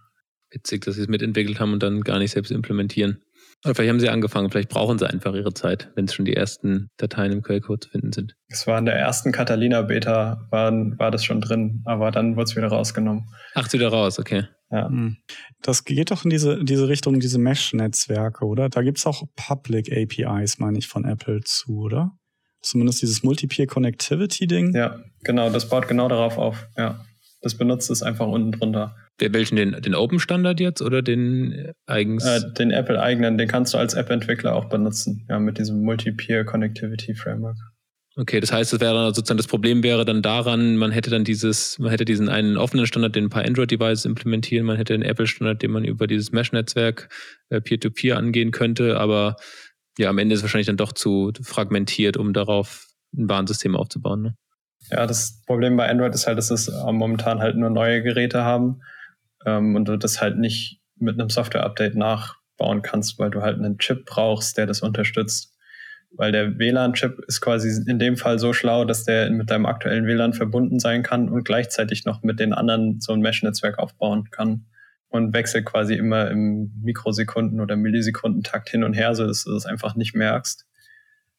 [0.50, 3.22] Witzig, dass sie es mitentwickelt haben und dann gar nicht selbst implementieren.
[3.64, 6.36] Oder vielleicht haben sie angefangen, vielleicht brauchen sie einfach ihre Zeit, wenn es schon die
[6.36, 8.34] ersten Dateien im Quellcode zu finden sind.
[8.48, 12.56] Es war in der ersten Catalina-Beta, war, war das schon drin, aber dann wurde es
[12.56, 13.28] wieder rausgenommen.
[13.54, 14.44] Ach, wieder raus, okay.
[14.70, 14.88] Ja.
[14.88, 15.16] Hm.
[15.62, 18.68] Das geht doch in diese, diese Richtung, diese Mesh-Netzwerke, oder?
[18.68, 22.12] Da gibt es auch Public APIs, meine ich, von Apple zu, oder?
[22.60, 24.74] Zumindest dieses Multi-Peer-Connectivity-Ding.
[24.74, 26.68] Ja, genau, das baut genau darauf auf.
[26.76, 27.04] Ja.
[27.40, 28.96] Das benutzt es einfach unten drunter.
[29.20, 32.24] Welchen, den, den Open-Standard jetzt oder den eigens?
[32.24, 37.14] Äh, den Apple-eigenen, den kannst du als App-Entwickler auch benutzen, ja, mit diesem Multi-Peer Connectivity
[37.14, 37.56] Framework.
[38.20, 41.78] Okay, das heißt, es wäre sozusagen das Problem wäre dann daran, man hätte dann dieses,
[41.78, 45.62] man hätte diesen einen offenen Standard, den ein paar Android-Devices implementieren, man hätte den Apple-Standard,
[45.62, 47.10] den man über dieses Mesh-Netzwerk
[47.50, 49.36] äh, Peer-to-Peer angehen könnte, aber
[49.98, 54.22] ja, am Ende ist es wahrscheinlich dann doch zu fragmentiert, um darauf ein Warnsystem aufzubauen.
[54.22, 54.36] Ne?
[54.90, 58.80] Ja, das Problem bei Android ist halt, dass es momentan halt nur neue Geräte haben
[59.46, 63.78] ähm, und du das halt nicht mit einem Software-Update nachbauen kannst, weil du halt einen
[63.78, 65.54] Chip brauchst, der das unterstützt.
[66.10, 70.06] Weil der WLAN-Chip ist quasi in dem Fall so schlau, dass der mit deinem aktuellen
[70.06, 74.66] WLAN verbunden sein kann und gleichzeitig noch mit den anderen so ein Mesh-Netzwerk aufbauen kann.
[75.10, 79.64] Und wechselt quasi immer im Mikrosekunden- oder Millisekundentakt hin und her, so dass du das
[79.64, 80.66] einfach nicht merkst.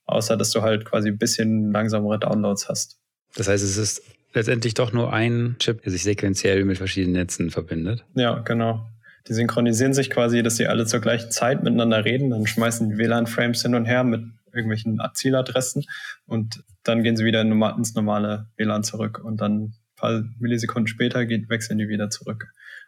[0.05, 2.97] Außer dass du halt quasi ein bisschen langsamere Downloads hast.
[3.36, 4.01] Das heißt, es ist
[4.34, 8.05] letztendlich doch nur ein Chip, der sich sequenziell mit verschiedenen Netzen verbindet.
[8.15, 8.88] Ja, genau.
[9.27, 12.97] Die synchronisieren sich quasi, dass sie alle zur gleichen Zeit miteinander reden, dann schmeißen die
[12.97, 15.85] WLAN-Frames hin und her mit irgendwelchen Zieladressen
[16.25, 21.25] und dann gehen sie wieder ins normale WLAN zurück und dann ein paar Millisekunden später
[21.25, 22.47] geht, wechseln die wieder zurück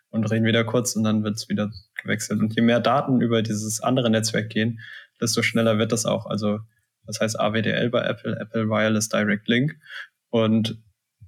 [0.10, 1.72] und reden wieder kurz und dann wird es wieder
[2.02, 2.40] gewechselt.
[2.40, 4.80] Und je mehr Daten über dieses andere Netzwerk gehen,
[5.20, 6.26] desto schneller wird das auch.
[6.26, 6.60] Also
[7.06, 9.76] das heißt AWDL bei Apple, Apple Wireless Direct Link.
[10.30, 10.82] Und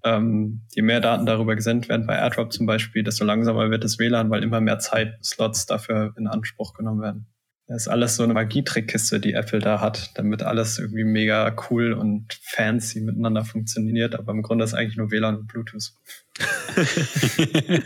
[0.03, 3.99] ähm, je mehr Daten darüber gesendet werden, bei AirDrop zum Beispiel, desto langsamer wird das
[3.99, 7.32] WLAN, weil immer mehr Zeitslots dafür in Anspruch genommen werden.
[7.67, 11.93] Das ist alles so eine Magietrickkiste, die Apple da hat, damit alles irgendwie mega cool
[11.93, 14.15] und fancy miteinander funktioniert.
[14.15, 15.93] Aber im Grunde ist eigentlich nur WLAN und Bluetooth.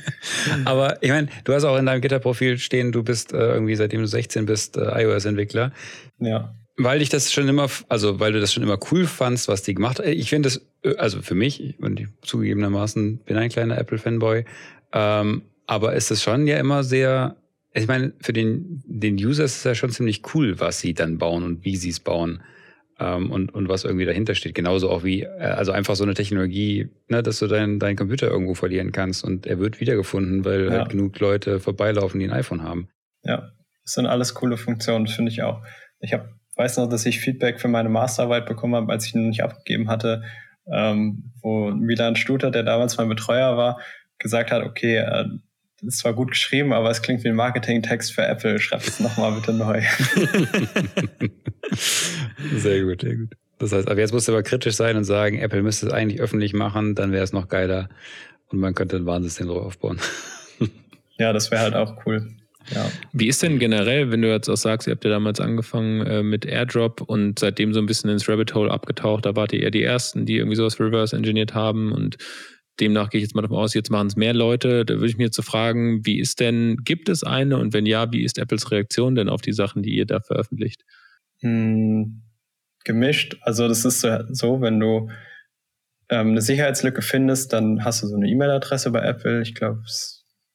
[0.66, 4.02] Aber ich meine, du hast auch in deinem Gitterprofil stehen, du bist äh, irgendwie seitdem
[4.02, 5.72] du 16 bist äh, iOS-Entwickler.
[6.18, 6.56] Ja.
[6.78, 9.76] Weil ich das schon immer, also weil du das schon immer cool fandst, was die
[9.76, 10.10] gemacht haben.
[10.10, 14.46] Ich finde das, äh, also für mich, und ich zugegebenermaßen bin ein kleiner Apple-Fanboy,
[14.94, 17.36] ähm, aber ist es schon ja immer sehr
[17.78, 21.18] ich meine, für den, den User ist es ja schon ziemlich cool, was sie dann
[21.18, 22.42] bauen und wie sie es bauen
[23.00, 24.56] ähm, und, und was irgendwie dahinter steht.
[24.56, 28.28] Genauso auch wie, äh, also einfach so eine Technologie, ne, dass du deinen dein Computer
[28.28, 30.72] irgendwo verlieren kannst und er wird wiedergefunden, weil ja.
[30.72, 32.90] halt genug Leute vorbeilaufen, die ein iPhone haben.
[33.24, 33.52] Ja,
[33.84, 35.62] das sind alles coole Funktionen, finde ich auch.
[36.00, 39.22] Ich hab, weiß noch, dass ich Feedback für meine Masterarbeit bekommen habe, als ich ihn
[39.22, 40.24] noch nicht abgegeben hatte,
[40.72, 43.80] ähm, wo Milan Stuter, der damals mein Betreuer war,
[44.20, 45.26] gesagt hat, okay, äh,
[45.82, 48.60] das ist zwar gut geschrieben, aber es klingt wie ein Marketing-Text für Apple.
[48.60, 49.82] Schreib es nochmal bitte neu.
[52.56, 53.30] sehr gut, sehr gut.
[53.60, 56.20] Das heißt, aber jetzt musst du aber kritisch sein und sagen, Apple müsste es eigentlich
[56.20, 57.90] öffentlich machen, dann wäre es noch geiler
[58.50, 60.00] und man könnte ein Warnsystem drauf aufbauen.
[61.18, 62.28] ja, das wäre halt auch cool.
[62.74, 62.92] Ja.
[63.14, 66.22] Wie ist denn generell, wenn du jetzt auch sagst, ihr habt ja damals angefangen äh,
[66.22, 69.72] mit AirDrop und seitdem so ein bisschen ins Rabbit Hole abgetaucht, da wart ihr eher
[69.72, 72.18] die Ersten, die irgendwie sowas reverse engineert haben und
[72.80, 74.86] demnach gehe ich jetzt mal davon aus, jetzt machen es mehr Leute.
[74.86, 78.12] Da würde ich mir jetzt fragen, wie ist denn, gibt es eine und wenn ja,
[78.12, 80.84] wie ist Apples Reaktion denn auf die Sachen, die ihr da veröffentlicht?
[81.42, 82.24] Hm,
[82.84, 83.38] gemischt.
[83.42, 85.10] Also das ist so, wenn du
[86.10, 89.42] ähm, eine Sicherheitslücke findest, dann hast du so eine E-Mail-Adresse bei Apple.
[89.42, 89.84] Ich glaube,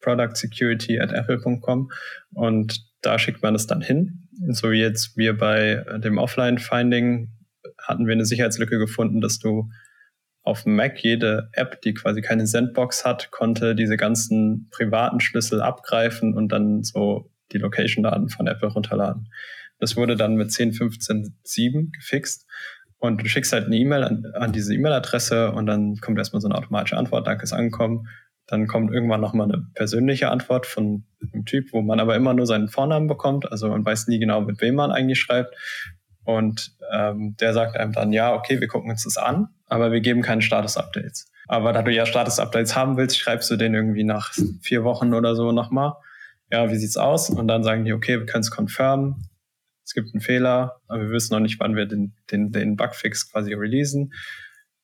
[0.01, 1.91] productsecurity at apple.com
[2.35, 4.29] und da schickt man es dann hin.
[4.51, 7.31] So wie jetzt wir bei dem Offline-Finding
[7.79, 9.71] hatten wir eine Sicherheitslücke gefunden, dass du
[10.43, 15.63] auf dem Mac jede App, die quasi keine Sandbox hat, konnte diese ganzen privaten Schlüssel
[15.63, 19.29] abgreifen und dann so die Location-Daten von Apple runterladen.
[19.79, 22.47] Das wurde dann mit 10.15.7 gefixt.
[22.99, 26.49] Und du schickst halt eine E-Mail an, an, diese E-Mail-Adresse und dann kommt erstmal so
[26.49, 28.07] eine automatische Antwort, danke ist angekommen.
[28.47, 32.47] Dann kommt irgendwann nochmal eine persönliche Antwort von einem Typ, wo man aber immer nur
[32.47, 33.51] seinen Vornamen bekommt.
[33.51, 35.57] Also man weiß nie genau, mit wem man eigentlich schreibt.
[36.25, 40.01] Und ähm, der sagt einem dann, ja, okay, wir gucken uns das an, aber wir
[40.01, 41.31] geben keine Status-Updates.
[41.49, 45.35] Aber da du ja Status-Updates haben willst, schreibst du den irgendwie nach vier Wochen oder
[45.35, 45.95] so nochmal.
[46.51, 47.31] Ja, wie sieht's aus?
[47.31, 49.29] Und dann sagen die, okay, wir können es confirmen.
[49.85, 53.31] Es gibt einen Fehler, aber wir wissen noch nicht, wann wir den, den, den Bugfix
[53.31, 54.13] quasi releasen.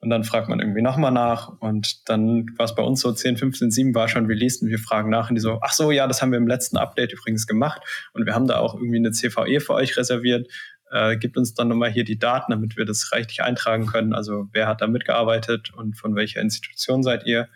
[0.00, 1.48] Und dann fragt man irgendwie nochmal nach.
[1.60, 4.78] Und dann war es bei uns so, 10, 15, 7 war schon released und wir
[4.78, 7.46] fragen nach und die so, ach so, ja, das haben wir im letzten Update übrigens
[7.46, 7.82] gemacht.
[8.12, 10.48] Und wir haben da auch irgendwie eine CVE für euch reserviert
[10.90, 14.12] äh, gibt uns dann nochmal hier die Daten, damit wir das rechtlich eintragen können.
[14.12, 17.48] Also wer hat da mitgearbeitet und von welcher Institution seid ihr?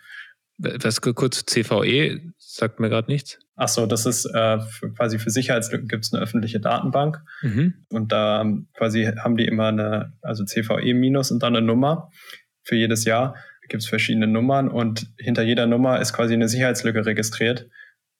[0.57, 3.39] Das kurz CVE sagt mir gerade nichts.
[3.55, 7.85] Ach so, das ist äh, für, quasi für Sicherheitslücken gibt es eine öffentliche Datenbank mhm.
[7.89, 12.09] und da quasi haben die immer eine, also CVE minus und dann eine Nummer
[12.63, 13.35] für jedes Jahr.
[13.69, 17.69] Gibt es verschiedene Nummern und hinter jeder Nummer ist quasi eine Sicherheitslücke registriert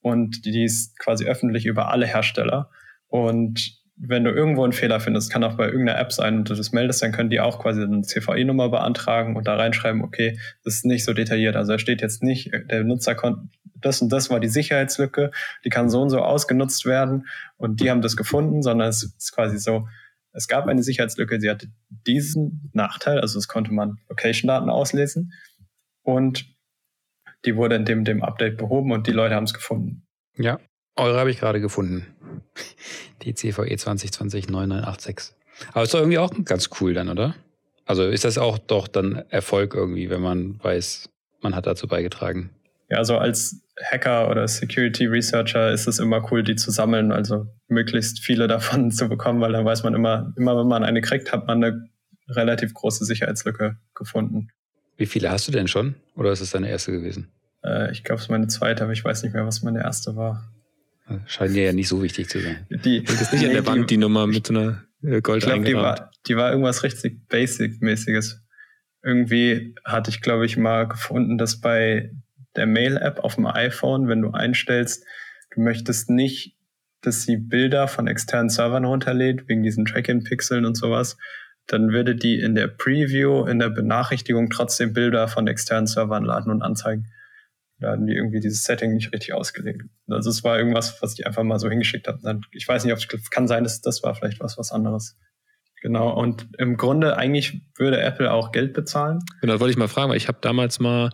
[0.02, 2.70] und die ist quasi öffentlich über alle Hersteller
[3.08, 6.56] und wenn du irgendwo einen Fehler findest, kann auch bei irgendeiner App sein und du
[6.56, 10.76] das meldest, dann können die auch quasi eine CVE-Nummer beantragen und da reinschreiben, okay, das
[10.76, 11.56] ist nicht so detailliert.
[11.56, 15.32] Also da steht jetzt nicht, der Nutzer konnte, das und das war die Sicherheitslücke,
[15.64, 17.28] die kann so und so ausgenutzt werden
[17.58, 19.88] und die haben das gefunden, sondern es ist quasi so,
[20.32, 25.34] Es gab eine Sicherheitslücke, sie hatte diesen Nachteil, also es konnte man Location-Daten auslesen
[26.02, 26.48] und
[27.46, 30.08] die wurde in dem, dem Update behoben und die Leute haben es gefunden.
[30.36, 30.60] Ja,
[30.96, 32.08] eure habe ich gerade gefunden.
[33.24, 35.36] Die CVE 2020 9986.
[35.74, 37.36] Aber ist doch irgendwie auch ganz cool dann, oder?
[37.86, 41.10] Also ist das auch doch dann Erfolg irgendwie, wenn man weiß,
[41.42, 42.52] man hat dazu beigetragen.
[42.90, 47.48] Ja, also als Hacker oder Security Researcher ist es immer cool, die zu sammeln, also
[47.68, 51.32] möglichst viele davon zu bekommen, weil dann weiß man immer, immer wenn man eine kriegt,
[51.32, 51.90] hat man eine
[52.30, 54.50] relativ große Sicherheitslücke gefunden.
[54.96, 55.96] Wie viele hast du denn schon?
[56.16, 57.30] Oder ist es deine erste gewesen?
[57.64, 60.16] Äh, ich glaube, es ist meine zweite, aber ich weiß nicht mehr, was meine erste
[60.16, 60.53] war.
[61.26, 62.66] Scheint dir ja nicht so wichtig zu sein.
[62.70, 64.84] Die, das ist nicht nee, an der Wand die Nummer mit so einer
[65.22, 68.42] Gold ich glaub, die war, die war irgendwas richtig Basic-mäßiges.
[69.04, 72.12] Irgendwie hatte ich, glaube ich, mal gefunden, dass bei
[72.56, 75.04] der Mail-App auf dem iPhone, wenn du einstellst,
[75.54, 76.56] du möchtest nicht,
[77.02, 81.18] dass sie Bilder von externen Servern runterlädt, wegen diesen Track-in-Pixeln und sowas,
[81.68, 86.52] dann würde die in der Preview, in der Benachrichtigung trotzdem Bilder von externen Servern laden
[86.52, 87.08] und anzeigen.
[87.84, 89.84] Da hatten die irgendwie dieses Setting nicht richtig ausgelegt.
[90.08, 92.40] Also es war irgendwas, was ich einfach mal so hingeschickt habe.
[92.52, 95.18] Ich weiß nicht, ob es kann sein, dass das war vielleicht was, was anderes.
[95.82, 99.20] Genau, und im Grunde eigentlich würde Apple auch Geld bezahlen.
[99.42, 101.10] Genau, das wollte ich mal fragen, weil ich habe damals mal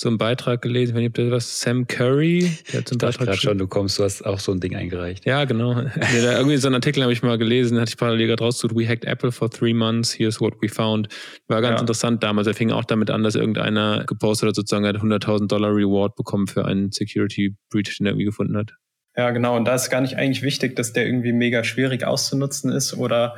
[0.00, 3.26] so einen Beitrag gelesen, wenn ihr das was, Sam Curry, der hat so einen Beitrag
[3.26, 5.26] gerade schon, du kommst, du hast auch so ein Ding eingereicht.
[5.26, 5.72] Ja, genau.
[5.80, 5.88] ja,
[6.22, 8.88] da irgendwie so einen Artikel habe ich mal gelesen, hatte ich parallel gerade rausgesucht, we
[8.88, 11.08] hacked Apple for three months, here's what we found.
[11.48, 11.80] War ganz ja.
[11.80, 12.46] interessant damals.
[12.46, 16.46] Er fing auch damit an, dass irgendeiner gepostet hat, sozusagen, hat 100.000 Dollar Reward bekommen
[16.46, 18.74] für einen Security Breach, den er irgendwie gefunden hat.
[19.16, 19.56] Ja, genau.
[19.56, 23.34] Und da ist gar nicht eigentlich wichtig, dass der irgendwie mega schwierig auszunutzen ist oder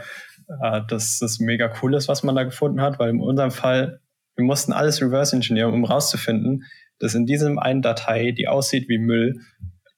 [0.63, 4.01] äh, dass das mega cool ist, was man da gefunden hat, weil in unserem Fall,
[4.41, 6.64] wir mussten alles reverse engineeren, um rauszufinden,
[6.99, 9.41] dass in diesem einen Datei, die aussieht wie Müll,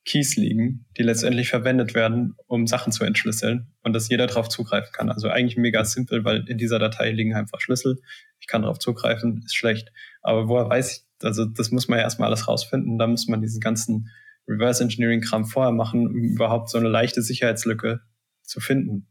[0.05, 4.91] Keys liegen, die letztendlich verwendet werden, um Sachen zu entschlüsseln und dass jeder darauf zugreifen
[4.93, 5.11] kann.
[5.11, 8.01] Also eigentlich mega simpel, weil in dieser Datei liegen einfach Schlüssel.
[8.41, 9.93] Ich kann darauf zugreifen, ist schlecht.
[10.23, 12.99] Aber woher weiß ich, also das muss man ja erstmal alles rausfinden.
[12.99, 14.11] Da muss man diesen ganzen
[14.49, 18.01] Reverse Engineering Kram vorher machen, um überhaupt so eine leichte Sicherheitslücke
[18.43, 19.07] zu finden.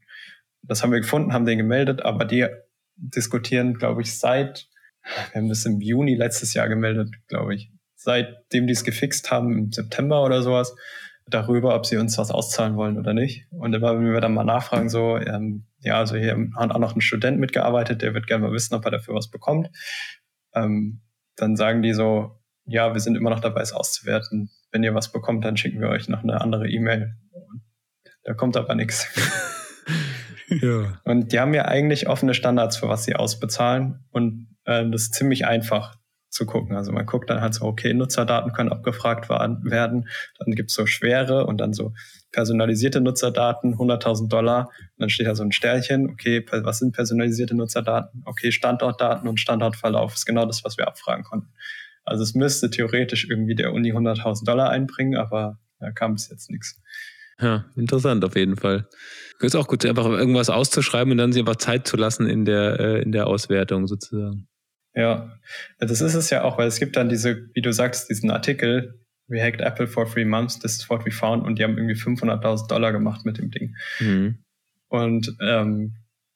[0.60, 2.48] Das haben wir gefunden, haben den gemeldet, aber die
[2.96, 4.68] diskutieren, glaube ich, seit,
[5.02, 9.52] wir haben das im Juni letztes Jahr gemeldet, glaube ich, seitdem die es gefixt haben,
[9.56, 10.74] im September oder sowas,
[11.26, 13.46] darüber, ob sie uns was auszahlen wollen oder nicht.
[13.50, 16.94] Und immer, wenn wir dann mal nachfragen, so, ähm, ja, also hier hat auch noch
[16.94, 19.70] ein Student mitgearbeitet, der wird gerne mal wissen, ob er dafür was bekommt.
[20.54, 21.00] Ähm,
[21.36, 24.50] dann sagen die so, ja, wir sind immer noch dabei, es auszuwerten.
[24.70, 27.16] Wenn ihr was bekommt, dann schicken wir euch noch eine andere E-Mail.
[28.24, 29.08] Da kommt aber nichts.
[30.60, 31.00] Ja.
[31.04, 34.04] Und die haben ja eigentlich offene Standards, für was sie ausbezahlen.
[34.10, 35.96] Und äh, das ist ziemlich einfach
[36.32, 36.76] zu gucken.
[36.76, 40.08] Also man guckt dann halt so, okay, Nutzerdaten können abgefragt werden.
[40.38, 41.92] Dann gibt's so schwere und dann so
[42.32, 44.68] personalisierte Nutzerdaten, 100.000 Dollar.
[44.68, 48.22] Und dann steht da so ein Sternchen, okay, was sind personalisierte Nutzerdaten?
[48.24, 51.52] Okay, Standortdaten und Standortverlauf ist genau das, was wir abfragen konnten.
[52.04, 56.50] Also es müsste theoretisch irgendwie der Uni 100.000 Dollar einbringen, aber da kam bis jetzt
[56.50, 56.80] nichts.
[57.40, 58.88] Ja, interessant auf jeden Fall.
[59.40, 62.80] Ist auch gut, einfach irgendwas auszuschreiben und dann sich einfach Zeit zu lassen in der,
[62.80, 64.48] äh, in der Auswertung sozusagen.
[64.94, 65.38] Ja,
[65.78, 68.98] das ist es ja auch, weil es gibt dann diese, wie du sagst, diesen Artikel,
[69.28, 71.94] We hacked Apple for three months, this is what we found und die haben irgendwie
[71.94, 73.74] 500.000 Dollar gemacht mit dem Ding.
[74.00, 74.38] Mhm.
[74.88, 75.94] Und ähm,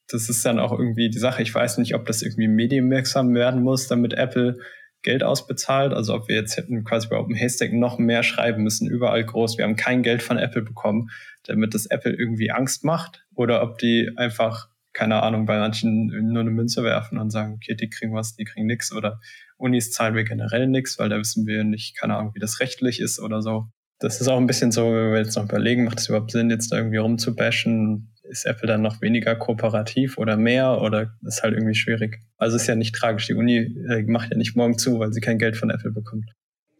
[0.09, 1.43] das ist dann auch irgendwie die Sache.
[1.43, 4.59] Ich weiß nicht, ob das irgendwie medienwirksam werden muss, damit Apple
[5.03, 5.93] Geld ausbezahlt.
[5.93, 9.59] Also ob wir jetzt hätten quasi bei Open Haystack noch mehr schreiben müssen, überall groß.
[9.59, 11.11] Wir haben kein Geld von Apple bekommen,
[11.45, 13.25] damit das Apple irgendwie Angst macht.
[13.35, 17.75] Oder ob die einfach, keine Ahnung, bei manchen nur eine Münze werfen und sagen, okay,
[17.75, 18.95] die kriegen was, die kriegen nichts.
[18.95, 19.21] Oder
[19.59, 23.01] Unis zahlen wir generell nichts, weil da wissen wir nicht, keine Ahnung, wie das rechtlich
[23.01, 23.69] ist oder so.
[23.99, 26.51] Das ist auch ein bisschen so, wenn wir jetzt noch überlegen, macht es überhaupt Sinn,
[26.51, 28.13] jetzt da irgendwie rumzubashen?
[28.29, 32.21] ist Apple dann noch weniger kooperativ oder mehr oder ist halt irgendwie schwierig.
[32.37, 33.27] Also ist ja nicht tragisch.
[33.27, 36.29] Die Uni äh, macht ja nicht morgen zu, weil sie kein Geld von Apple bekommt.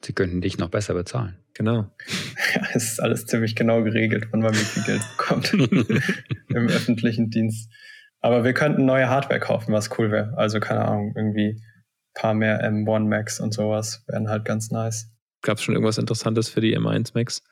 [0.05, 1.37] Sie könnten dich noch besser bezahlen.
[1.55, 1.91] Genau.
[2.55, 5.53] Ja, es ist alles ziemlich genau geregelt, wann man wie viel Geld bekommt
[6.49, 7.71] im öffentlichen Dienst.
[8.27, 10.37] Aber wir könnten neue Hardware kaufen, was cool wäre.
[10.37, 11.63] Also keine Ahnung, irgendwie ein
[12.15, 15.13] paar mehr M1 Max und sowas wären halt ganz nice.
[15.43, 17.45] Gab es schon irgendwas Interessantes für die M1 Max?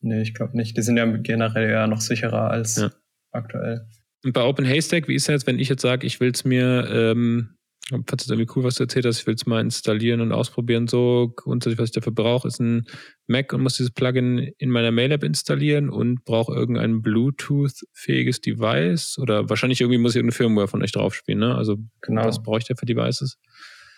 [0.00, 0.74] Nee, ich glaube nicht.
[0.74, 2.90] Die sind ja generell ja noch sicherer als ja
[3.30, 3.86] aktuell.
[4.24, 6.46] Und bei Open Haystack, wie ist das jetzt, wenn ich jetzt sage, ich will es
[6.46, 7.56] mir, ähm,
[7.90, 10.86] fand es irgendwie cool, was du erzählt hast, ich will es mal installieren und ausprobieren,
[10.88, 12.86] so grundsätzlich, was ich dafür brauche, ist ein
[13.26, 19.48] Mac und muss dieses Plugin in meiner Mail-App installieren und brauche irgendein Bluetooth-fähiges Device oder
[19.48, 21.54] wahrscheinlich irgendwie muss ich irgendeine Firmware von euch draufspielen, ne?
[21.54, 22.24] Also genau.
[22.24, 23.38] was brauche ich da für Devices?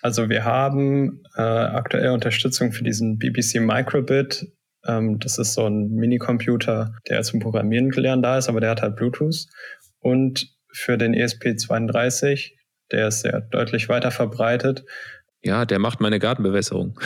[0.03, 4.47] Also wir haben äh, aktuell Unterstützung für diesen BBC Microbit
[4.87, 8.83] ähm, das ist so ein Minicomputer, der zum Programmieren gelernt da ist, aber der hat
[8.83, 9.47] halt Bluetooth.
[10.01, 12.54] Und für den ESP32.
[12.93, 14.85] Der ist sehr deutlich weiter verbreitet.
[15.43, 16.99] Ja, der macht meine Gartenbewässerung.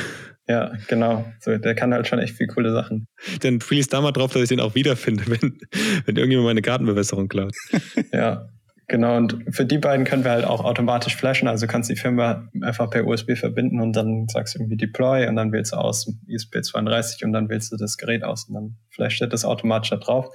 [0.49, 1.31] Ja, genau.
[1.41, 3.07] So, der kann halt schon echt viel coole Sachen.
[3.43, 5.59] Dann fließt da mal drauf, dass ich den auch wiederfinde, wenn,
[6.07, 7.55] wenn irgendjemand meine Gartenbewässerung klaut.
[8.13, 8.49] ja,
[8.87, 9.17] genau.
[9.17, 11.49] Und für die beiden können wir halt auch automatisch flashen.
[11.49, 15.37] Also kannst die Firma einfach per USB verbinden und dann sagst du irgendwie Deploy und
[15.37, 19.21] dann wählst du aus ESP32 und dann wählst du das Gerät aus und dann flasht
[19.21, 20.29] das automatisch da drauf.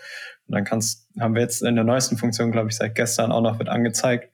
[0.46, 3.42] Und dann kannst, haben wir jetzt in der neuesten Funktion, glaube ich, seit gestern auch
[3.42, 4.30] noch wird angezeigt,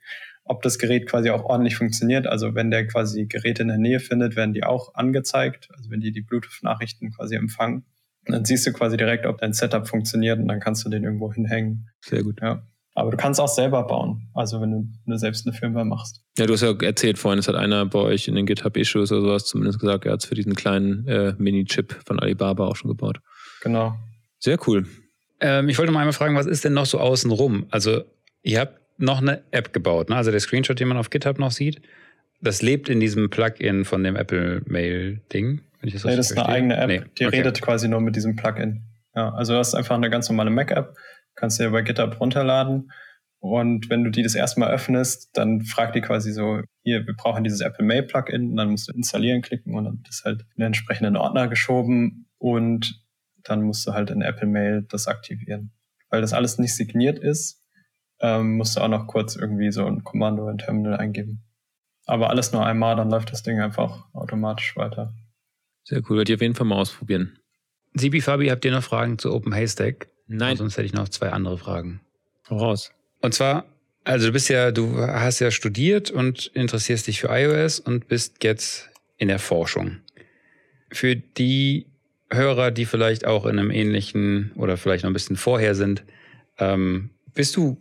[0.50, 2.26] ob das Gerät quasi auch ordentlich funktioniert.
[2.26, 5.70] Also wenn der quasi Geräte in der Nähe findet, werden die auch angezeigt.
[5.78, 7.86] Also wenn die die Bluetooth-Nachrichten quasi empfangen,
[8.26, 11.32] dann siehst du quasi direkt, ob dein Setup funktioniert und dann kannst du den irgendwo
[11.32, 11.89] hinhängen.
[12.02, 12.41] Sehr gut.
[12.41, 12.64] Ja.
[12.95, 16.22] Aber du kannst auch selber bauen, also wenn du, wenn du selbst eine Firmware machst.
[16.38, 19.22] Ja, du hast ja erzählt vorhin, es hat einer bei euch in den GitHub-Issues oder
[19.22, 22.89] sowas zumindest gesagt, er hat es für diesen kleinen äh, Mini-Chip von Alibaba auch schon
[22.89, 23.20] gebaut.
[23.62, 23.95] Genau.
[24.39, 24.88] Sehr cool.
[25.39, 27.68] Ähm, ich wollte mal einmal fragen, was ist denn noch so außenrum?
[27.70, 28.02] Also
[28.41, 30.10] ihr habt noch eine App gebaut.
[30.10, 30.16] Ne?
[30.16, 31.82] Also der Screenshot, den man auf GitHub noch sieht,
[32.41, 35.62] das lebt in diesem Plugin von dem Apple Mail-Ding.
[35.82, 37.02] Nee, das ist eine eigene App, nee.
[37.18, 37.38] die okay.
[37.38, 38.84] redet quasi nur mit diesem Plugin.
[39.16, 40.95] Ja, also du hast einfach eine ganz normale Mac-App,
[41.36, 42.91] kannst du dir bei GitHub runterladen.
[43.41, 47.16] Und wenn du die das erste Mal öffnest, dann fragt die quasi so, hier, wir
[47.16, 48.52] brauchen dieses Apple Mail Plugin.
[48.52, 52.28] Und dann musst du installieren klicken und dann ist halt in den entsprechenden Ordner geschoben
[52.38, 53.02] und
[53.43, 55.72] dann musst du halt in Apple Mail das aktivieren.
[56.10, 57.59] Weil das alles nicht signiert ist,
[58.22, 61.44] ähm, musst du auch noch kurz irgendwie so ein Kommando in Terminal eingeben.
[62.06, 65.14] Aber alles nur einmal, dann läuft das Ding einfach automatisch weiter.
[65.84, 67.38] Sehr cool, werde ich auf jeden Fall mal ausprobieren.
[67.94, 70.08] Sibi, Fabi, habt ihr noch Fragen zu Open Haystack?
[70.28, 70.58] Nein.
[70.58, 72.02] sonst hätte ich noch zwei andere Fragen.
[72.52, 72.92] Raus.
[73.22, 73.66] Und zwar,
[74.04, 78.44] also du bist ja, du hast ja studiert und interessierst dich für iOS und bist
[78.44, 79.98] jetzt in der Forschung.
[80.92, 81.88] Für die
[82.32, 86.04] Hörer, die vielleicht auch in einem ähnlichen oder vielleicht noch ein bisschen vorher sind,
[86.60, 87.10] ähm,
[87.40, 87.78] bist du,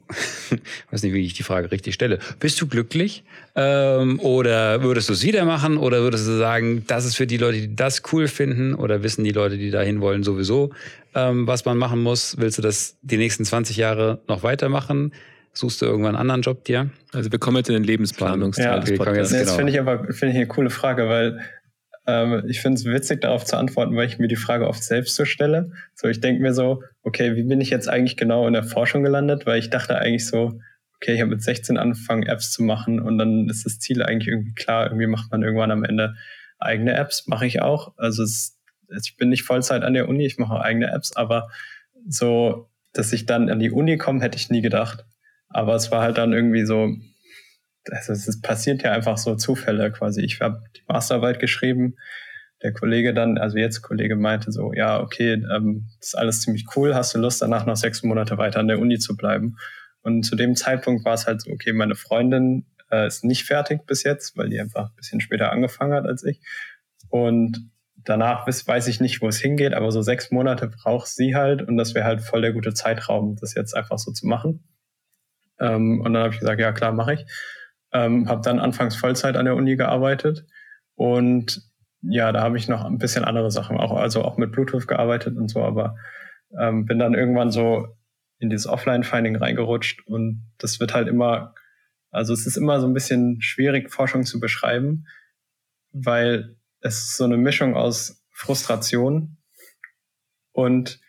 [0.93, 3.25] weiß nicht, wie ich die Frage richtig stelle, bist du glücklich?
[3.57, 5.79] Ähm, oder würdest du es wieder machen?
[5.79, 8.73] Oder würdest du sagen, das ist für die Leute, die das cool finden?
[8.73, 10.71] Oder wissen die Leute, die dahin wollen, sowieso,
[11.17, 12.37] ähm, was man machen muss?
[12.39, 15.13] Willst du das die nächsten 20 Jahre noch weitermachen?
[15.55, 16.91] Suchst du irgendwann einen anderen Job dir?
[17.13, 19.33] Also wir kommen jetzt in den Lebensplanungsteil ja, des Podcasts.
[19.33, 19.57] Das genau.
[19.57, 21.41] finde ich aber finde ich eine coole Frage, weil
[22.09, 25.15] ähm, ich finde es witzig, darauf zu antworten, weil ich mir die Frage oft selbst
[25.15, 25.73] so stelle.
[25.95, 29.03] So, ich denke mir so, okay, wie bin ich jetzt eigentlich genau in der Forschung
[29.03, 29.45] gelandet?
[29.45, 30.59] Weil ich dachte eigentlich so,
[30.97, 34.29] okay, ich habe mit 16 angefangen, Apps zu machen und dann ist das Ziel eigentlich
[34.29, 34.87] irgendwie klar.
[34.87, 36.15] Irgendwie macht man irgendwann am Ende
[36.59, 37.93] eigene Apps, mache ich auch.
[37.99, 38.59] Also es,
[39.03, 41.51] ich bin nicht Vollzeit an der Uni, ich mache eigene Apps, aber
[42.09, 45.05] so, dass ich dann an die Uni komme, hätte ich nie gedacht.
[45.51, 46.97] Aber es war halt dann irgendwie so,
[47.91, 50.23] also es passiert ja einfach so Zufälle quasi.
[50.23, 51.97] Ich habe die Masterarbeit geschrieben,
[52.63, 56.95] der Kollege dann, also jetzt Kollege meinte so, ja, okay, ähm, ist alles ziemlich cool,
[56.95, 59.57] hast du Lust danach noch sechs Monate weiter an der Uni zu bleiben?
[60.03, 63.87] Und zu dem Zeitpunkt war es halt so, okay, meine Freundin äh, ist nicht fertig
[63.87, 66.41] bis jetzt, weil die einfach ein bisschen später angefangen hat als ich.
[67.11, 71.35] Und danach weiß, weiß ich nicht, wo es hingeht, aber so sechs Monate braucht sie
[71.35, 74.65] halt und das wäre halt voll der gute Zeitraum, das jetzt einfach so zu machen.
[75.61, 77.27] Ähm, und dann habe ich gesagt, ja klar, mache ich.
[77.93, 80.45] Ähm, habe dann anfangs Vollzeit an der Uni gearbeitet
[80.95, 81.63] und
[82.03, 85.37] ja, da habe ich noch ein bisschen andere Sachen, auch also auch mit Bluetooth gearbeitet
[85.37, 85.97] und so, aber
[86.59, 87.89] ähm, bin dann irgendwann so
[88.39, 91.55] in dieses Offline-Finding reingerutscht und das wird halt immer,
[92.11, 95.07] also es ist immer so ein bisschen schwierig, Forschung zu beschreiben,
[95.93, 99.39] weil es ist so eine Mischung aus Frustration
[100.53, 101.01] und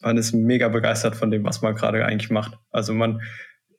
[0.00, 2.58] man ist mega begeistert von dem, was man gerade eigentlich macht.
[2.70, 3.20] Also man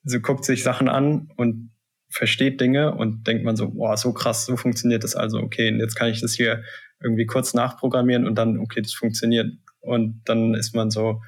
[0.04, 1.72] so guckt sich Sachen an und
[2.10, 5.95] versteht Dinge und denkt man so, boah, so krass, so funktioniert das also, okay, jetzt
[5.95, 6.64] kann ich das hier
[7.01, 9.53] irgendwie kurz nachprogrammieren und dann, okay, das funktioniert.
[9.80, 11.22] Und dann ist man so,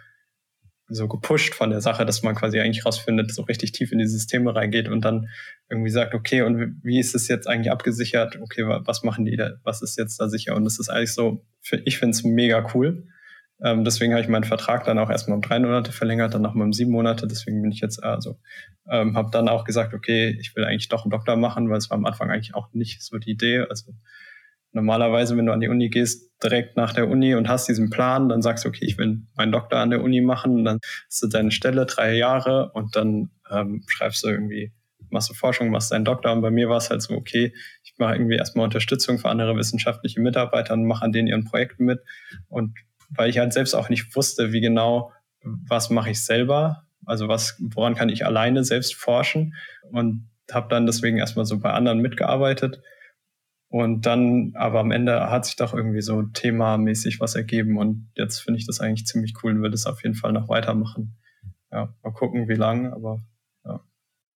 [0.87, 4.07] so gepusht von der Sache, dass man quasi eigentlich rausfindet, so richtig tief in die
[4.07, 5.29] Systeme reingeht und dann
[5.69, 8.37] irgendwie sagt, okay, und wie ist es jetzt eigentlich abgesichert?
[8.41, 9.53] Okay, was machen die da?
[9.63, 10.55] Was ist jetzt da sicher?
[10.55, 11.45] Und das ist eigentlich so,
[11.85, 13.07] ich finde es mega cool.
[13.63, 16.65] Ähm, deswegen habe ich meinen Vertrag dann auch erstmal um drei Monate verlängert, dann nochmal
[16.65, 17.27] um sieben Monate.
[17.27, 18.39] Deswegen bin ich jetzt also,
[18.89, 21.89] ähm, habe dann auch gesagt, okay, ich will eigentlich doch einen Doktor machen, weil es
[21.89, 23.65] war am Anfang eigentlich auch nicht so die Idee.
[23.69, 23.93] Also
[24.71, 28.29] normalerweise, wenn du an die Uni gehst, direkt nach der Uni und hast diesen Plan,
[28.29, 31.27] dann sagst du, okay, ich will meinen Doktor an der Uni machen, dann hast du
[31.27, 34.71] deine Stelle drei Jahre und dann ähm, schreibst du irgendwie,
[35.11, 36.31] machst du Forschung, machst deinen Doktor.
[36.31, 37.53] Und bei mir war es halt so, okay,
[37.83, 41.85] ich mache irgendwie erstmal Unterstützung für andere wissenschaftliche Mitarbeiter und mache an denen ihren Projekten
[41.85, 41.99] mit
[42.47, 42.73] und
[43.15, 45.11] weil ich halt selbst auch nicht wusste, wie genau,
[45.43, 49.55] was mache ich selber, also was, woran kann ich alleine selbst forschen
[49.91, 52.81] und habe dann deswegen erstmal so bei anderen mitgearbeitet.
[53.69, 58.39] Und dann, aber am Ende hat sich doch irgendwie so themamäßig was ergeben und jetzt
[58.39, 61.15] finde ich das eigentlich ziemlich cool und würde es auf jeden Fall noch weitermachen.
[61.71, 63.21] Ja, mal gucken, wie lang, aber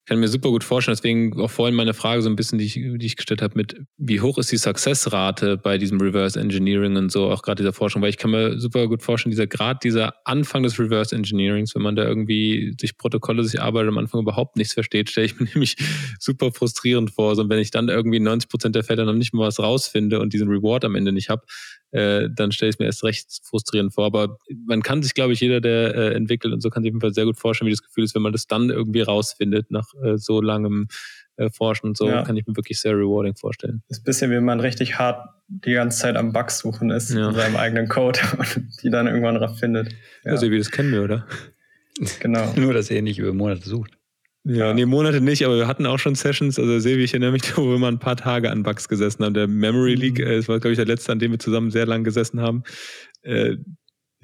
[0.05, 2.73] kann mir super gut vorstellen, deswegen auch vorhin meine Frage so ein bisschen, die ich,
[2.73, 7.11] die ich gestellt habe, mit wie hoch ist die Successrate bei diesem Reverse Engineering und
[7.11, 10.13] so, auch gerade dieser Forschung, weil ich kann mir super gut vorstellen, dieser Grad, dieser
[10.25, 14.57] Anfang des Reverse Engineerings, wenn man da irgendwie sich Protokolle sich arbeitet am Anfang überhaupt
[14.57, 15.75] nichts versteht, stelle ich mir nämlich
[16.19, 17.35] super frustrierend vor.
[17.35, 20.19] So, und wenn ich dann irgendwie 90 Prozent der Fälle noch nicht mal was rausfinde
[20.19, 21.43] und diesen Reward am Ende nicht habe,
[21.91, 24.05] äh, dann stelle ich mir erst recht frustrierend vor.
[24.05, 26.95] Aber man kann sich, glaube ich, jeder, der äh, entwickelt und so, kann sich auf
[26.95, 29.71] jeden Fall sehr gut vorstellen, wie das Gefühl ist, wenn man das dann irgendwie rausfindet
[29.71, 30.87] nach äh, so langem
[31.37, 32.23] äh, Forschen und so, ja.
[32.23, 33.83] kann ich mir wirklich sehr rewarding vorstellen.
[33.87, 37.11] Das ist ein bisschen, wie man richtig hart die ganze Zeit am Bug suchen ist
[37.11, 37.29] ja.
[37.29, 39.93] in seinem eigenen Code und die dann irgendwann findet.
[40.23, 40.31] Ja.
[40.31, 41.27] Also wie das kennen wir, oder?
[42.19, 42.53] Genau.
[42.55, 43.97] Nur, dass er nicht über Monate sucht.
[44.47, 47.41] Ja, nee, Monate nicht, aber wir hatten auch schon Sessions, also Sevi, ich erinnere mich,
[47.57, 49.33] wo wir mal ein paar Tage an Bugs gesessen haben.
[49.33, 49.95] Der Memory.
[49.95, 50.29] Leak, mhm.
[50.29, 52.63] das war, glaube ich, der letzte, an dem wir zusammen sehr lang gesessen haben.
[53.23, 53.57] Äh,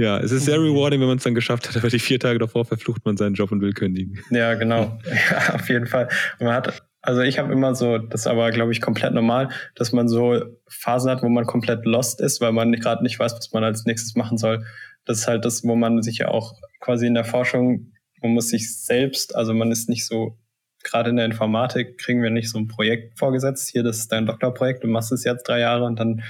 [0.01, 0.75] ja, es ist sehr mhm.
[0.75, 3.35] rewarding, wenn man es dann geschafft hat, aber die vier Tage davor verflucht man seinen
[3.35, 4.19] Job und will kündigen.
[4.29, 4.99] Ja, genau.
[5.31, 6.09] Ja, auf jeden Fall.
[6.39, 9.49] Und man hat, also ich habe immer so, das ist aber, glaube ich, komplett normal,
[9.75, 13.33] dass man so Phasen hat, wo man komplett lost ist, weil man gerade nicht weiß,
[13.33, 14.65] was man als nächstes machen soll.
[15.05, 17.91] Das ist halt das, wo man sich ja auch quasi in der Forschung
[18.21, 20.37] man muss sich selbst, also man ist nicht so,
[20.83, 23.69] gerade in der Informatik kriegen wir nicht so ein Projekt vorgesetzt.
[23.69, 26.23] Hier, das ist dein Doktorprojekt, du machst es jetzt drei Jahre und dann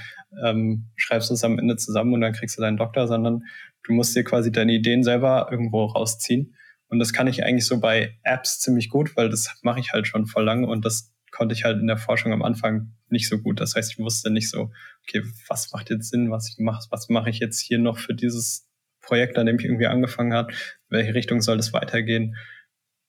[0.44, 3.44] ähm, schreibst du es am Ende zusammen und dann kriegst du deinen Doktor, sondern
[3.82, 6.54] du musst dir quasi deine Ideen selber irgendwo rausziehen.
[6.88, 10.06] Und das kann ich eigentlich so bei Apps ziemlich gut, weil das mache ich halt
[10.06, 13.38] schon voll lang und das konnte ich halt in der Forschung am Anfang nicht so
[13.38, 13.60] gut.
[13.60, 14.70] Das heißt, ich wusste nicht so,
[15.02, 18.14] okay, was macht jetzt Sinn, was ich mache, was mache ich jetzt hier noch für
[18.14, 18.68] dieses
[19.00, 20.52] Projekt, an dem ich irgendwie angefangen habe,
[20.88, 22.36] welche Richtung soll es weitergehen.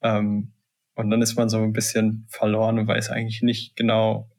[0.02, 0.54] Ähm,
[0.96, 4.30] und dann ist man so ein bisschen verloren und weiß eigentlich nicht genau,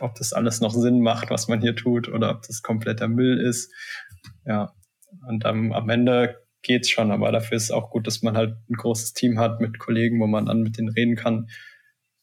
[0.00, 3.40] ob das alles noch Sinn macht, was man hier tut, oder ob das kompletter Müll
[3.40, 3.72] ist.
[4.46, 4.72] Ja,
[5.26, 8.56] und ähm, am Ende geht's schon, aber dafür ist es auch gut, dass man halt
[8.68, 11.48] ein großes Team hat mit Kollegen, wo man dann mit denen reden kann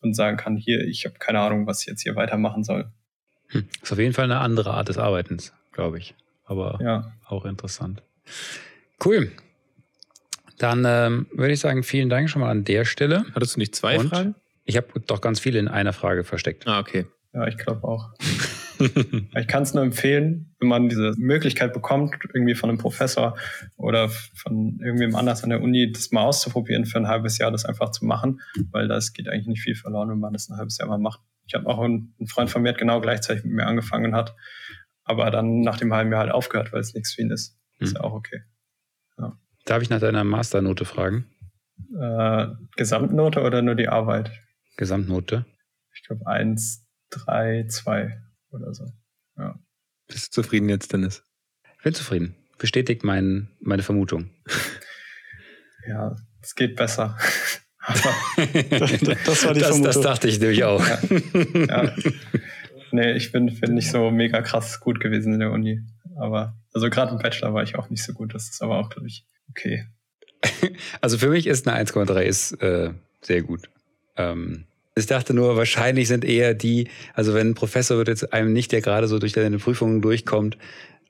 [0.02, 2.92] und sagen kann, hier, ich habe keine Ahnung, was ich jetzt hier weitermachen soll.
[3.48, 3.68] Hm.
[3.82, 6.16] Ist auf jeden Fall eine andere Art des Arbeitens, glaube ich.
[6.46, 7.14] Aber ja.
[7.28, 8.02] auch interessant.
[9.04, 9.32] Cool.
[10.58, 13.26] Dann ähm, würde ich sagen, vielen Dank schon mal an der Stelle.
[13.34, 14.36] Hattest du nicht zwei Und Fragen?
[14.64, 16.68] Ich habe doch ganz viele in einer Frage versteckt.
[16.68, 17.06] Ah, okay.
[17.34, 18.12] Ja, ich glaube auch.
[19.36, 23.38] ich kann es nur empfehlen, wenn man diese Möglichkeit bekommt, irgendwie von einem Professor
[23.78, 27.66] oder von irgendwem anders an der Uni, das mal auszuprobieren für ein halbes Jahr, das
[27.66, 30.78] einfach zu machen, weil das geht eigentlich nicht viel verloren, wenn man das ein halbes
[30.78, 31.22] Jahr mal macht.
[31.46, 34.36] Ich habe auch einen, einen Freund von mir, hat genau gleichzeitig mit mir angefangen hat,
[35.04, 37.58] aber dann nach dem halben Jahr halt aufgehört, weil es nichts für ihn ist.
[37.80, 37.96] Ist hm.
[37.96, 38.42] ja auch okay.
[39.18, 39.38] Ja.
[39.66, 41.26] Darf ich nach deiner Masternote fragen?
[42.00, 44.32] Äh, Gesamtnote oder nur die Arbeit?
[44.78, 45.46] Gesamtnote.
[45.94, 48.92] Ich glaube 1, 3, 2 oder so.
[49.38, 49.60] Ja.
[50.08, 51.24] Bist du zufrieden jetzt, Dennis?
[51.78, 52.36] Ich bin zufrieden.
[52.58, 54.30] Bestätigt mein, meine Vermutung.
[55.88, 57.18] ja, es geht besser.
[57.88, 58.02] das,
[59.26, 59.84] das, war die das, Vermutung.
[59.84, 60.86] Das dachte ich nämlich auch.
[60.86, 61.00] Ja.
[61.54, 61.96] ja.
[62.92, 65.82] Nee, ich bin, bin nicht so mega krass gut gewesen in der Uni.
[66.18, 68.34] Aber also gerade im Bachelor war ich auch nicht so gut.
[68.34, 69.88] Das ist aber auch, glaube ich, okay.
[71.02, 73.70] Also für mich ist eine 1,3 ist äh, sehr gut.
[74.18, 78.52] Ähm, ich dachte nur, wahrscheinlich sind eher die, also wenn ein Professor wird jetzt einem
[78.54, 80.58] nicht, der gerade so durch seine Prüfungen durchkommt,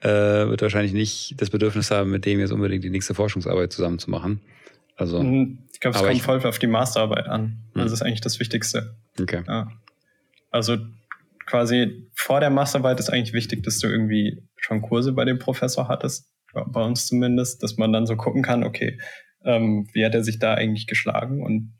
[0.02, 4.00] äh, wird wahrscheinlich nicht das Bedürfnis haben, mit dem jetzt unbedingt die nächste Forschungsarbeit zusammen
[4.00, 4.42] zu machen.
[4.96, 5.60] Also, mhm.
[5.74, 7.58] ich glaube, es kommt ich, voll auf die Masterarbeit an.
[7.74, 7.94] Das hm.
[7.94, 8.96] ist eigentlich das Wichtigste.
[9.20, 9.44] Okay.
[9.48, 9.72] Ja.
[10.52, 10.78] Also
[11.48, 15.88] quasi vor der Masterarbeit ist eigentlich wichtig, dass du irgendwie schon Kurse bei dem Professor
[15.88, 19.00] hattest, bei uns zumindest, dass man dann so gucken kann, okay,
[19.44, 21.42] ähm, wie hat er sich da eigentlich geschlagen?
[21.42, 21.74] Und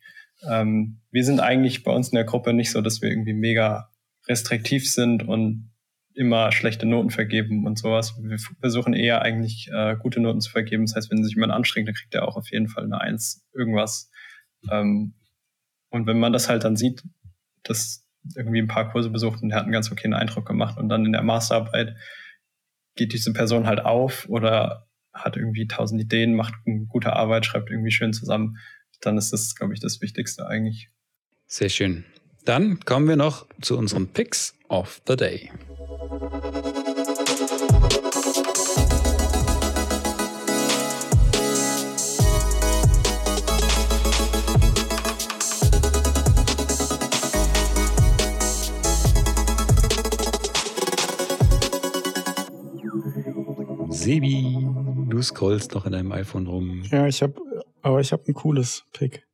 [0.50, 3.90] ähm, wir sind eigentlich bei uns in der Gruppe nicht so, dass wir irgendwie mega
[4.28, 5.72] restriktiv sind und
[6.14, 8.16] immer schlechte Noten vergeben und sowas.
[8.22, 10.86] Wir versuchen eher eigentlich äh, gute Noten zu vergeben.
[10.86, 13.48] Das heißt, wenn sich jemand anstrengt, dann kriegt er auch auf jeden Fall eine Eins,
[13.54, 14.12] irgendwas.
[14.70, 15.14] Ähm,
[15.90, 17.04] und wenn man das halt dann sieht,
[17.64, 20.90] dass irgendwie ein paar Kurse besucht und er hat einen ganz okayen Eindruck gemacht und
[20.90, 21.96] dann in der Masterarbeit
[22.96, 27.70] geht diese Person halt auf oder hat irgendwie tausend Ideen, macht eine gute Arbeit, schreibt
[27.70, 28.58] irgendwie schön zusammen,
[29.02, 30.90] dann ist das, glaube ich, das Wichtigste eigentlich.
[31.48, 32.06] Sehr schön.
[32.46, 35.52] Dann kommen wir noch zu unseren Picks of the Day.
[53.90, 54.58] Sebi,
[55.10, 56.82] du scrollst noch in deinem iPhone rum.
[56.90, 57.36] Ja, ich habe,
[57.92, 59.28] aber ich habe ein cooles Pick.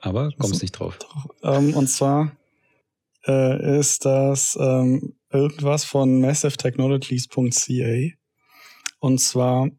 [0.00, 0.98] Aber kommst nicht drauf.
[1.42, 2.32] Ähm, und zwar
[3.26, 8.16] äh, ist das ähm, irgendwas von massivetechnologies.ca.
[9.00, 9.70] Und zwar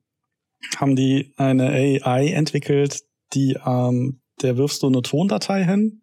[0.77, 6.01] haben die eine AI entwickelt, die ähm, der wirfst du eine Tondatei hin,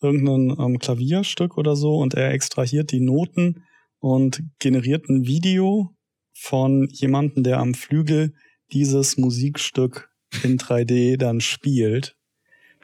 [0.00, 3.64] irgendein ähm, Klavierstück oder so und er extrahiert die Noten
[3.98, 5.94] und generiert ein Video
[6.32, 8.34] von jemandem, der am Flügel
[8.72, 10.10] dieses Musikstück
[10.44, 12.16] in 3D dann spielt.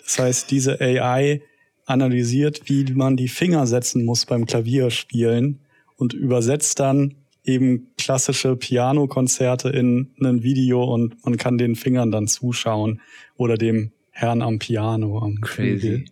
[0.03, 1.43] Das heißt, diese AI
[1.87, 5.61] analysiert, wie man die Finger setzen muss beim Klavierspielen
[5.97, 12.29] und übersetzt dann eben klassische Pianokonzerte in ein Video und man kann den Fingern dann
[12.29, 13.01] zuschauen
[13.37, 15.81] oder dem Herrn am Piano am Crazy.
[15.81, 16.05] Flügel.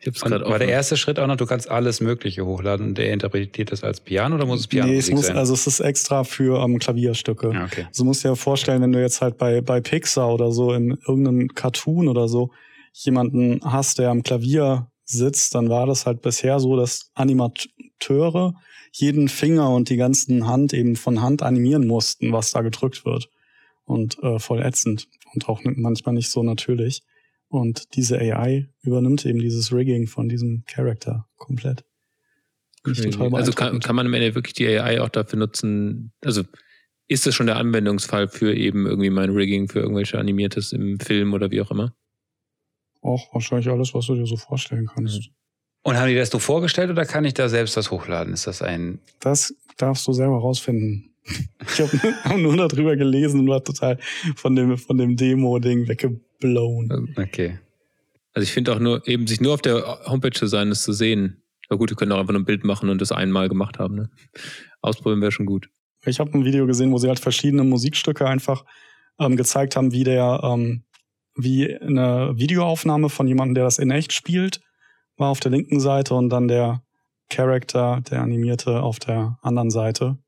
[0.00, 2.98] Ich hab's und war der erste Schritt auch noch, du kannst alles Mögliche hochladen und
[2.98, 5.36] der interpretiert das als Piano oder muss es Piano nee, es muss, sein?
[5.36, 7.52] Also es ist extra für ähm, Klavierstücke.
[7.52, 7.86] Ja, okay.
[7.88, 10.98] Also musst dir ja vorstellen, wenn du jetzt halt bei, bei Pixar oder so in
[11.06, 12.50] irgendeinem Cartoon oder so
[12.92, 18.54] jemanden hast, der am Klavier sitzt, dann war das halt bisher so, dass Animateure
[18.92, 23.28] jeden Finger und die ganzen Hand eben von Hand animieren mussten, was da gedrückt wird.
[23.84, 27.02] Und äh, voll ätzend und auch manchmal nicht so natürlich.
[27.50, 31.84] Und diese AI übernimmt eben dieses Rigging von diesem Character komplett.
[32.84, 36.44] Also kann, kann man am Ende wirklich die AI auch dafür nutzen, also
[37.08, 41.34] ist das schon der Anwendungsfall für eben irgendwie mein Rigging für irgendwelche Animiertes im Film
[41.34, 41.92] oder wie auch immer?
[43.02, 45.18] Auch wahrscheinlich alles, was du dir so vorstellen kannst.
[45.18, 45.34] Mhm.
[45.82, 48.32] Und haben die das so vorgestellt oder kann ich da selbst das hochladen?
[48.32, 49.00] Ist das ein.
[49.18, 51.12] Das darfst du selber rausfinden.
[51.66, 53.98] Ich habe nur darüber gelesen und war total
[54.36, 55.86] von dem, von dem Demo-Ding
[56.40, 57.14] weggeblown.
[57.16, 57.58] Okay.
[58.32, 60.92] Also ich finde auch nur, eben sich nur auf der Homepage zu sein, das zu
[60.92, 61.42] sehen.
[61.68, 63.96] Na gut, wir können auch einfach ein Bild machen und das einmal gemacht haben.
[63.96, 64.10] Ne?
[64.82, 65.68] Ausprobieren wäre schon gut.
[66.06, 68.64] Ich habe ein Video gesehen, wo sie halt verschiedene Musikstücke einfach
[69.18, 70.84] ähm, gezeigt haben, wie der, ähm,
[71.34, 74.60] wie eine Videoaufnahme von jemandem, der das in echt spielt,
[75.16, 76.82] war auf der linken Seite und dann der
[77.28, 80.18] Character, der animierte, auf der anderen Seite.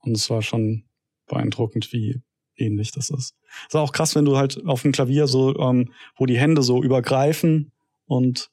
[0.00, 0.84] Und es war schon
[1.28, 2.22] beeindruckend, wie
[2.60, 3.34] ähnlich das ist.
[3.68, 6.62] Es ist auch krass, wenn du halt auf dem Klavier so, ähm, wo die Hände
[6.62, 7.72] so übergreifen
[8.06, 8.50] und,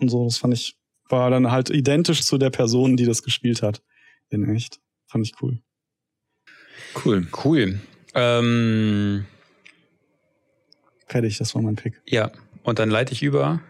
[0.00, 0.76] und so, das fand ich,
[1.08, 3.82] war dann halt identisch zu der Person, die das gespielt hat.
[4.28, 4.80] In echt.
[5.06, 5.60] Fand ich cool.
[7.04, 7.26] Cool.
[7.44, 7.80] Cool.
[8.14, 9.26] Ähm,
[11.06, 12.00] Fertig, das war mein Pick.
[12.06, 12.32] Ja,
[12.62, 13.60] und dann leite ich über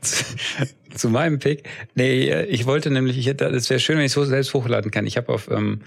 [0.00, 0.24] zu,
[0.94, 1.68] zu, meinem Pick.
[1.94, 5.06] Nee, ich wollte nämlich, ich hätte, es wäre schön, wenn ich so selbst hochladen kann.
[5.06, 5.82] Ich habe auf ähm,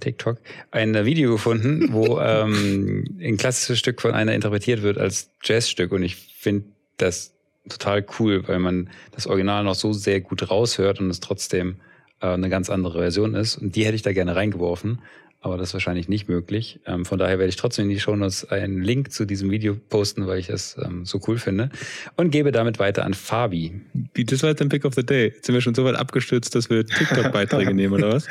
[0.00, 0.38] TikTok
[0.70, 6.02] ein Video gefunden, wo ähm, ein klassisches Stück von einer interpretiert wird als Jazzstück und
[6.02, 6.66] ich finde
[6.96, 7.34] das
[7.68, 11.76] total cool, weil man das Original noch so sehr gut raushört und es trotzdem
[12.20, 13.56] äh, eine ganz andere Version ist.
[13.56, 15.00] Und die hätte ich da gerne reingeworfen
[15.40, 16.80] aber das ist wahrscheinlich nicht möglich.
[16.84, 20.26] Ähm, von daher werde ich trotzdem in die Shownotes einen Link zu diesem Video posten,
[20.26, 21.70] weil ich es ähm, so cool finde
[22.16, 23.80] und gebe damit weiter an Fabi.
[24.14, 25.26] Das war jetzt ein Pick of the Day.
[25.26, 28.26] Jetzt sind wir schon so weit abgestürzt, dass wir TikTok-Beiträge nehmen, oder was?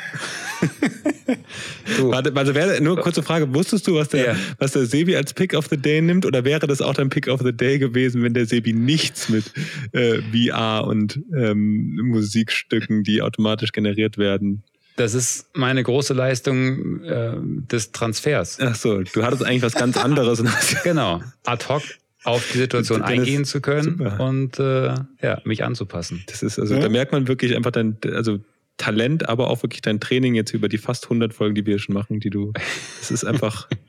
[1.98, 4.36] Warte, also wäre, nur kurze Frage, wusstest du, was der, ja.
[4.58, 7.28] was der Sebi als Pick of the Day nimmt oder wäre das auch dein Pick
[7.28, 9.44] of the Day gewesen, wenn der Sebi nichts mit
[9.92, 14.62] äh, VR und ähm, Musikstücken, die automatisch generiert werden,
[14.98, 18.58] das ist meine große Leistung äh, des Transfers.
[18.60, 20.42] Ach so, du hattest eigentlich was ganz anderes.
[20.84, 21.82] genau, ad hoc
[22.24, 24.20] auf die Situation eingehen zu können super.
[24.20, 26.24] und äh, ja, mich anzupassen.
[26.26, 26.80] Das ist also, ja.
[26.80, 28.40] da merkt man wirklich einfach dein, also
[28.76, 31.94] Talent, aber auch wirklich dein Training jetzt über die fast 100 Folgen, die wir schon
[31.94, 32.52] machen, die du,
[32.98, 33.68] das ist einfach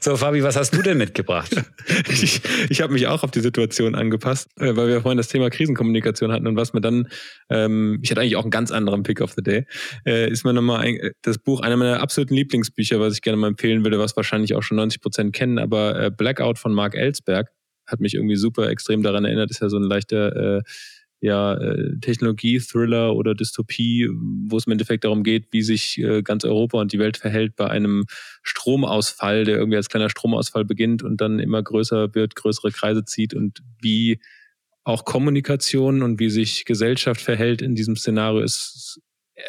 [0.00, 1.50] So, Fabi, was hast du denn mitgebracht?
[2.08, 5.50] ich ich habe mich auch auf die Situation angepasst, äh, weil wir vorhin das Thema
[5.50, 7.08] Krisenkommunikation hatten und was mir dann,
[7.50, 9.66] ähm, ich hatte eigentlich auch einen ganz anderen Pick of the Day,
[10.06, 13.48] äh, ist mir nochmal ein, das Buch, einer meiner absoluten Lieblingsbücher, was ich gerne mal
[13.48, 17.50] empfehlen würde, was wahrscheinlich auch schon 90 Prozent kennen, aber äh, Blackout von Mark Ellsberg
[17.86, 20.62] hat mich irgendwie super extrem daran erinnert, ist ja so ein leichter äh,
[21.20, 26.44] ja, äh, Technologie-Thriller oder Dystopie, wo es im Endeffekt darum geht, wie sich äh, ganz
[26.44, 28.04] Europa und die Welt verhält bei einem
[28.42, 33.34] Stromausfall, der irgendwie als kleiner Stromausfall beginnt und dann immer größer wird, größere Kreise zieht
[33.34, 34.20] und wie
[34.84, 39.00] auch Kommunikation und wie sich Gesellschaft verhält in diesem Szenario ist,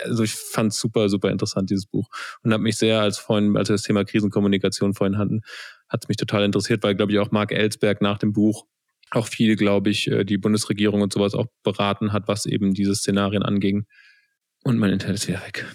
[0.04, 2.10] also ich fand super, super interessant, dieses Buch.
[2.44, 5.42] Und habe mich sehr, als vorhin, als wir das Thema Krisenkommunikation vorhin hatten,
[5.88, 8.66] hat es mich total interessiert, weil, glaube ich, auch Mark Ellsberg nach dem Buch
[9.12, 12.96] auch viel, glaube ich, äh, die Bundesregierung und sowas auch beraten hat, was eben diese
[12.96, 13.86] Szenarien anging.
[14.64, 15.66] Und mein Internet ist wieder weg.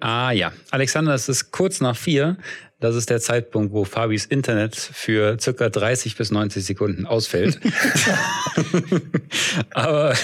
[0.00, 2.36] Ah ja, Alexander, es ist kurz nach vier.
[2.78, 7.58] Das ist der Zeitpunkt, wo Fabis Internet für circa 30 bis 90 Sekunden ausfällt.
[9.72, 10.14] Aber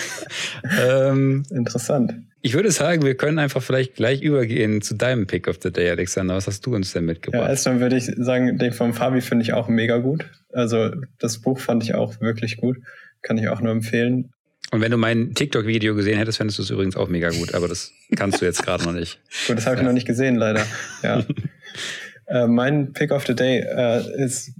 [0.78, 2.14] ähm, interessant.
[2.46, 5.88] Ich würde sagen, wir können einfach vielleicht gleich übergehen zu deinem Pick of the Day,
[5.88, 6.36] Alexander.
[6.36, 7.40] Was hast du uns denn mitgebracht?
[7.40, 10.26] Ja, erstmal würde ich sagen, den von Fabi finde ich auch mega gut.
[10.52, 12.76] Also das Buch fand ich auch wirklich gut.
[13.22, 14.34] Kann ich auch nur empfehlen.
[14.72, 17.66] Und wenn du mein TikTok-Video gesehen hättest, fändest du es übrigens auch mega gut, aber
[17.66, 19.20] das kannst du jetzt gerade noch nicht.
[19.46, 19.86] Gut, das habe ich ja.
[19.86, 20.66] noch nicht gesehen, leider.
[21.02, 21.24] Ja.
[22.26, 24.52] äh, mein Pick of the Day äh, ist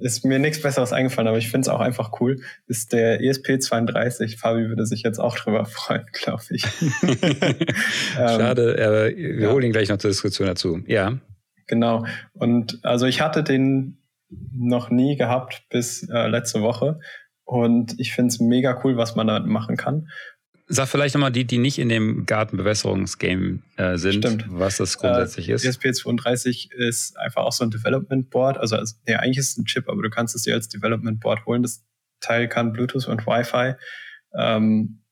[0.00, 4.38] ist mir nichts Besseres eingefallen, aber ich finde es auch einfach cool, ist der ESP32.
[4.38, 6.62] Fabi würde sich jetzt auch drüber freuen, glaube ich.
[8.14, 9.50] Schade, aber wir ja.
[9.50, 10.80] holen ihn gleich noch zur Diskussion dazu.
[10.86, 11.18] Ja.
[11.66, 12.04] Genau.
[12.32, 13.98] Und also ich hatte den
[14.52, 17.00] noch nie gehabt bis äh, letzte Woche.
[17.44, 20.08] Und ich finde es mega cool, was man damit machen kann.
[20.72, 24.44] Sag vielleicht nochmal die, die nicht in dem Gartenbewässerungsgame äh, sind, Stimmt.
[24.48, 25.64] was das grundsätzlich äh, ist.
[25.64, 28.56] ESP32 ist einfach auch so ein Development Board.
[28.56, 31.18] Also, also nee, eigentlich ist es ein Chip, aber du kannst es dir als Development
[31.18, 31.62] Board holen.
[31.62, 31.84] Das
[32.20, 33.74] Teil kann Bluetooth und Wi-Fi.
[34.38, 35.02] Ähm,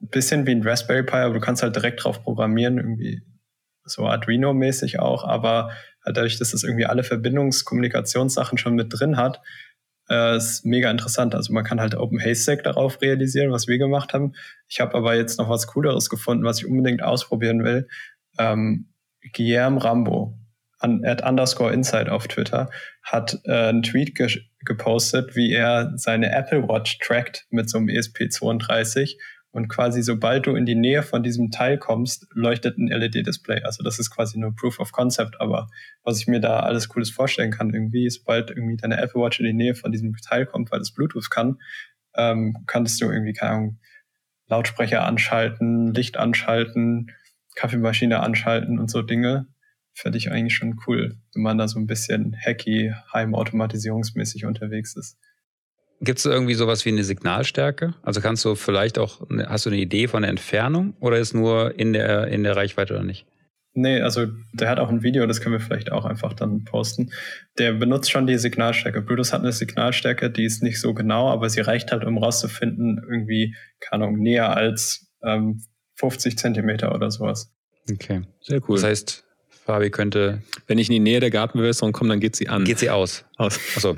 [0.00, 3.22] bisschen wie ein Raspberry Pi, aber du kannst halt direkt drauf programmieren, irgendwie
[3.84, 5.72] so Arduino-mäßig auch, aber
[6.04, 9.40] halt dadurch, dass es irgendwie alle Verbindungskommunikationssachen schon mit drin hat,
[10.12, 11.34] äh, ist mega interessant.
[11.34, 14.34] Also man kann halt Open Haystack darauf realisieren, was wir gemacht haben.
[14.68, 17.88] Ich habe aber jetzt noch was Cooleres gefunden, was ich unbedingt ausprobieren will.
[18.38, 18.88] Ähm,
[19.32, 20.38] Guillermo Rambo
[20.78, 22.68] an, at underscore inside auf Twitter
[23.02, 24.28] hat äh, einen Tweet ge
[24.64, 29.16] gepostet, wie er seine Apple Watch trackt mit so einem ESP32
[29.52, 33.62] und quasi sobald du in die Nähe von diesem Teil kommst, leuchtet ein LED-Display.
[33.62, 35.68] Also das ist quasi nur Proof of Concept, aber
[36.02, 39.46] was ich mir da alles Cooles vorstellen kann, irgendwie, sobald irgendwie deine Apple Watch in
[39.46, 41.58] die Nähe von diesem Teil kommt, weil es Bluetooth kann,
[42.14, 43.78] ähm, kannst du irgendwie, keine Ahnung,
[44.48, 47.12] Lautsprecher anschalten, Licht anschalten,
[47.54, 49.46] Kaffeemaschine anschalten und so Dinge.
[49.94, 55.18] Fände ich eigentlich schon cool, wenn man da so ein bisschen hacky, heimautomatisierungsmäßig unterwegs ist.
[56.02, 57.94] Gibt es irgendwie sowas wie eine Signalstärke?
[58.02, 61.78] Also kannst du vielleicht auch, hast du eine Idee von der Entfernung oder ist nur
[61.78, 63.24] in der, in der Reichweite oder nicht?
[63.74, 67.10] Nee, also der hat auch ein Video, das können wir vielleicht auch einfach dann posten.
[67.56, 69.00] Der benutzt schon die Signalstärke.
[69.00, 73.00] Bluetooth hat eine Signalstärke, die ist nicht so genau, aber sie reicht halt, um rauszufinden,
[73.08, 75.62] irgendwie, keine Ahnung, näher als ähm,
[75.94, 77.54] 50 Zentimeter oder sowas.
[77.90, 78.76] Okay, sehr cool.
[78.76, 79.24] Das heißt,
[79.72, 80.42] Fabi könnte.
[80.66, 82.64] Wenn ich in die Nähe der Gartenbewässerung komme, dann geht sie an.
[82.64, 83.24] Geht sie aus.
[83.38, 83.58] Aus.
[83.74, 83.96] Achso.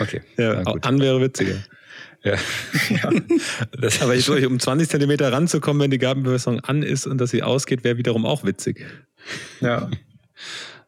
[0.00, 0.22] Okay.
[0.36, 1.54] Ja, an wäre witziger.
[2.24, 2.34] Ja.
[2.88, 3.10] ja.
[3.78, 7.44] Das, aber ich, um 20 Zentimeter ranzukommen, wenn die Gartenbewässerung an ist und dass sie
[7.44, 8.84] ausgeht, wäre wiederum auch witzig.
[9.60, 9.88] Ja.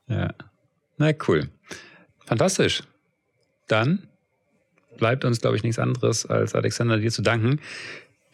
[0.08, 0.34] Ja.
[0.98, 1.48] Na cool.
[2.24, 2.82] Fantastisch.
[3.68, 4.08] Dann
[4.98, 7.60] bleibt uns, glaube ich, nichts anderes, als Alexander dir zu danken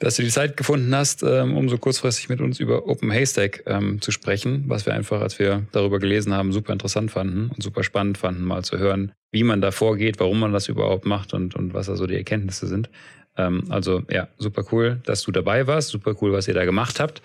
[0.03, 3.63] dass du die Zeit gefunden hast, ähm, um so kurzfristig mit uns über Open Haystack
[3.67, 7.63] ähm, zu sprechen, was wir einfach, als wir darüber gelesen haben, super interessant fanden und
[7.63, 11.35] super spannend fanden, mal zu hören, wie man da vorgeht, warum man das überhaupt macht
[11.35, 12.91] und, und was da so die Erkenntnisse sind.
[13.37, 16.99] Ähm, also ja, super cool, dass du dabei warst, super cool, was ihr da gemacht
[16.99, 17.23] habt.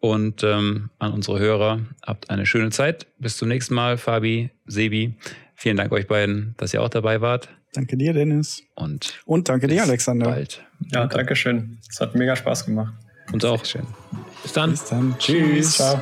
[0.00, 3.06] Und ähm, an unsere Hörer, habt eine schöne Zeit.
[3.18, 5.14] Bis zum nächsten Mal, Fabi, Sebi.
[5.54, 7.48] Vielen Dank euch beiden, dass ihr auch dabei wart.
[7.72, 8.62] Danke dir, Dennis.
[8.74, 10.26] Und, und danke dir, Alexander.
[10.26, 10.64] Bald.
[10.92, 11.78] Ja, danke schön.
[11.90, 12.94] Es hat mega Spaß gemacht.
[13.32, 13.64] Uns auch.
[13.64, 13.86] Schön.
[14.42, 14.70] Bis dann.
[14.70, 15.14] Bis dann.
[15.18, 15.76] Tschüss.
[15.76, 16.00] Ciao.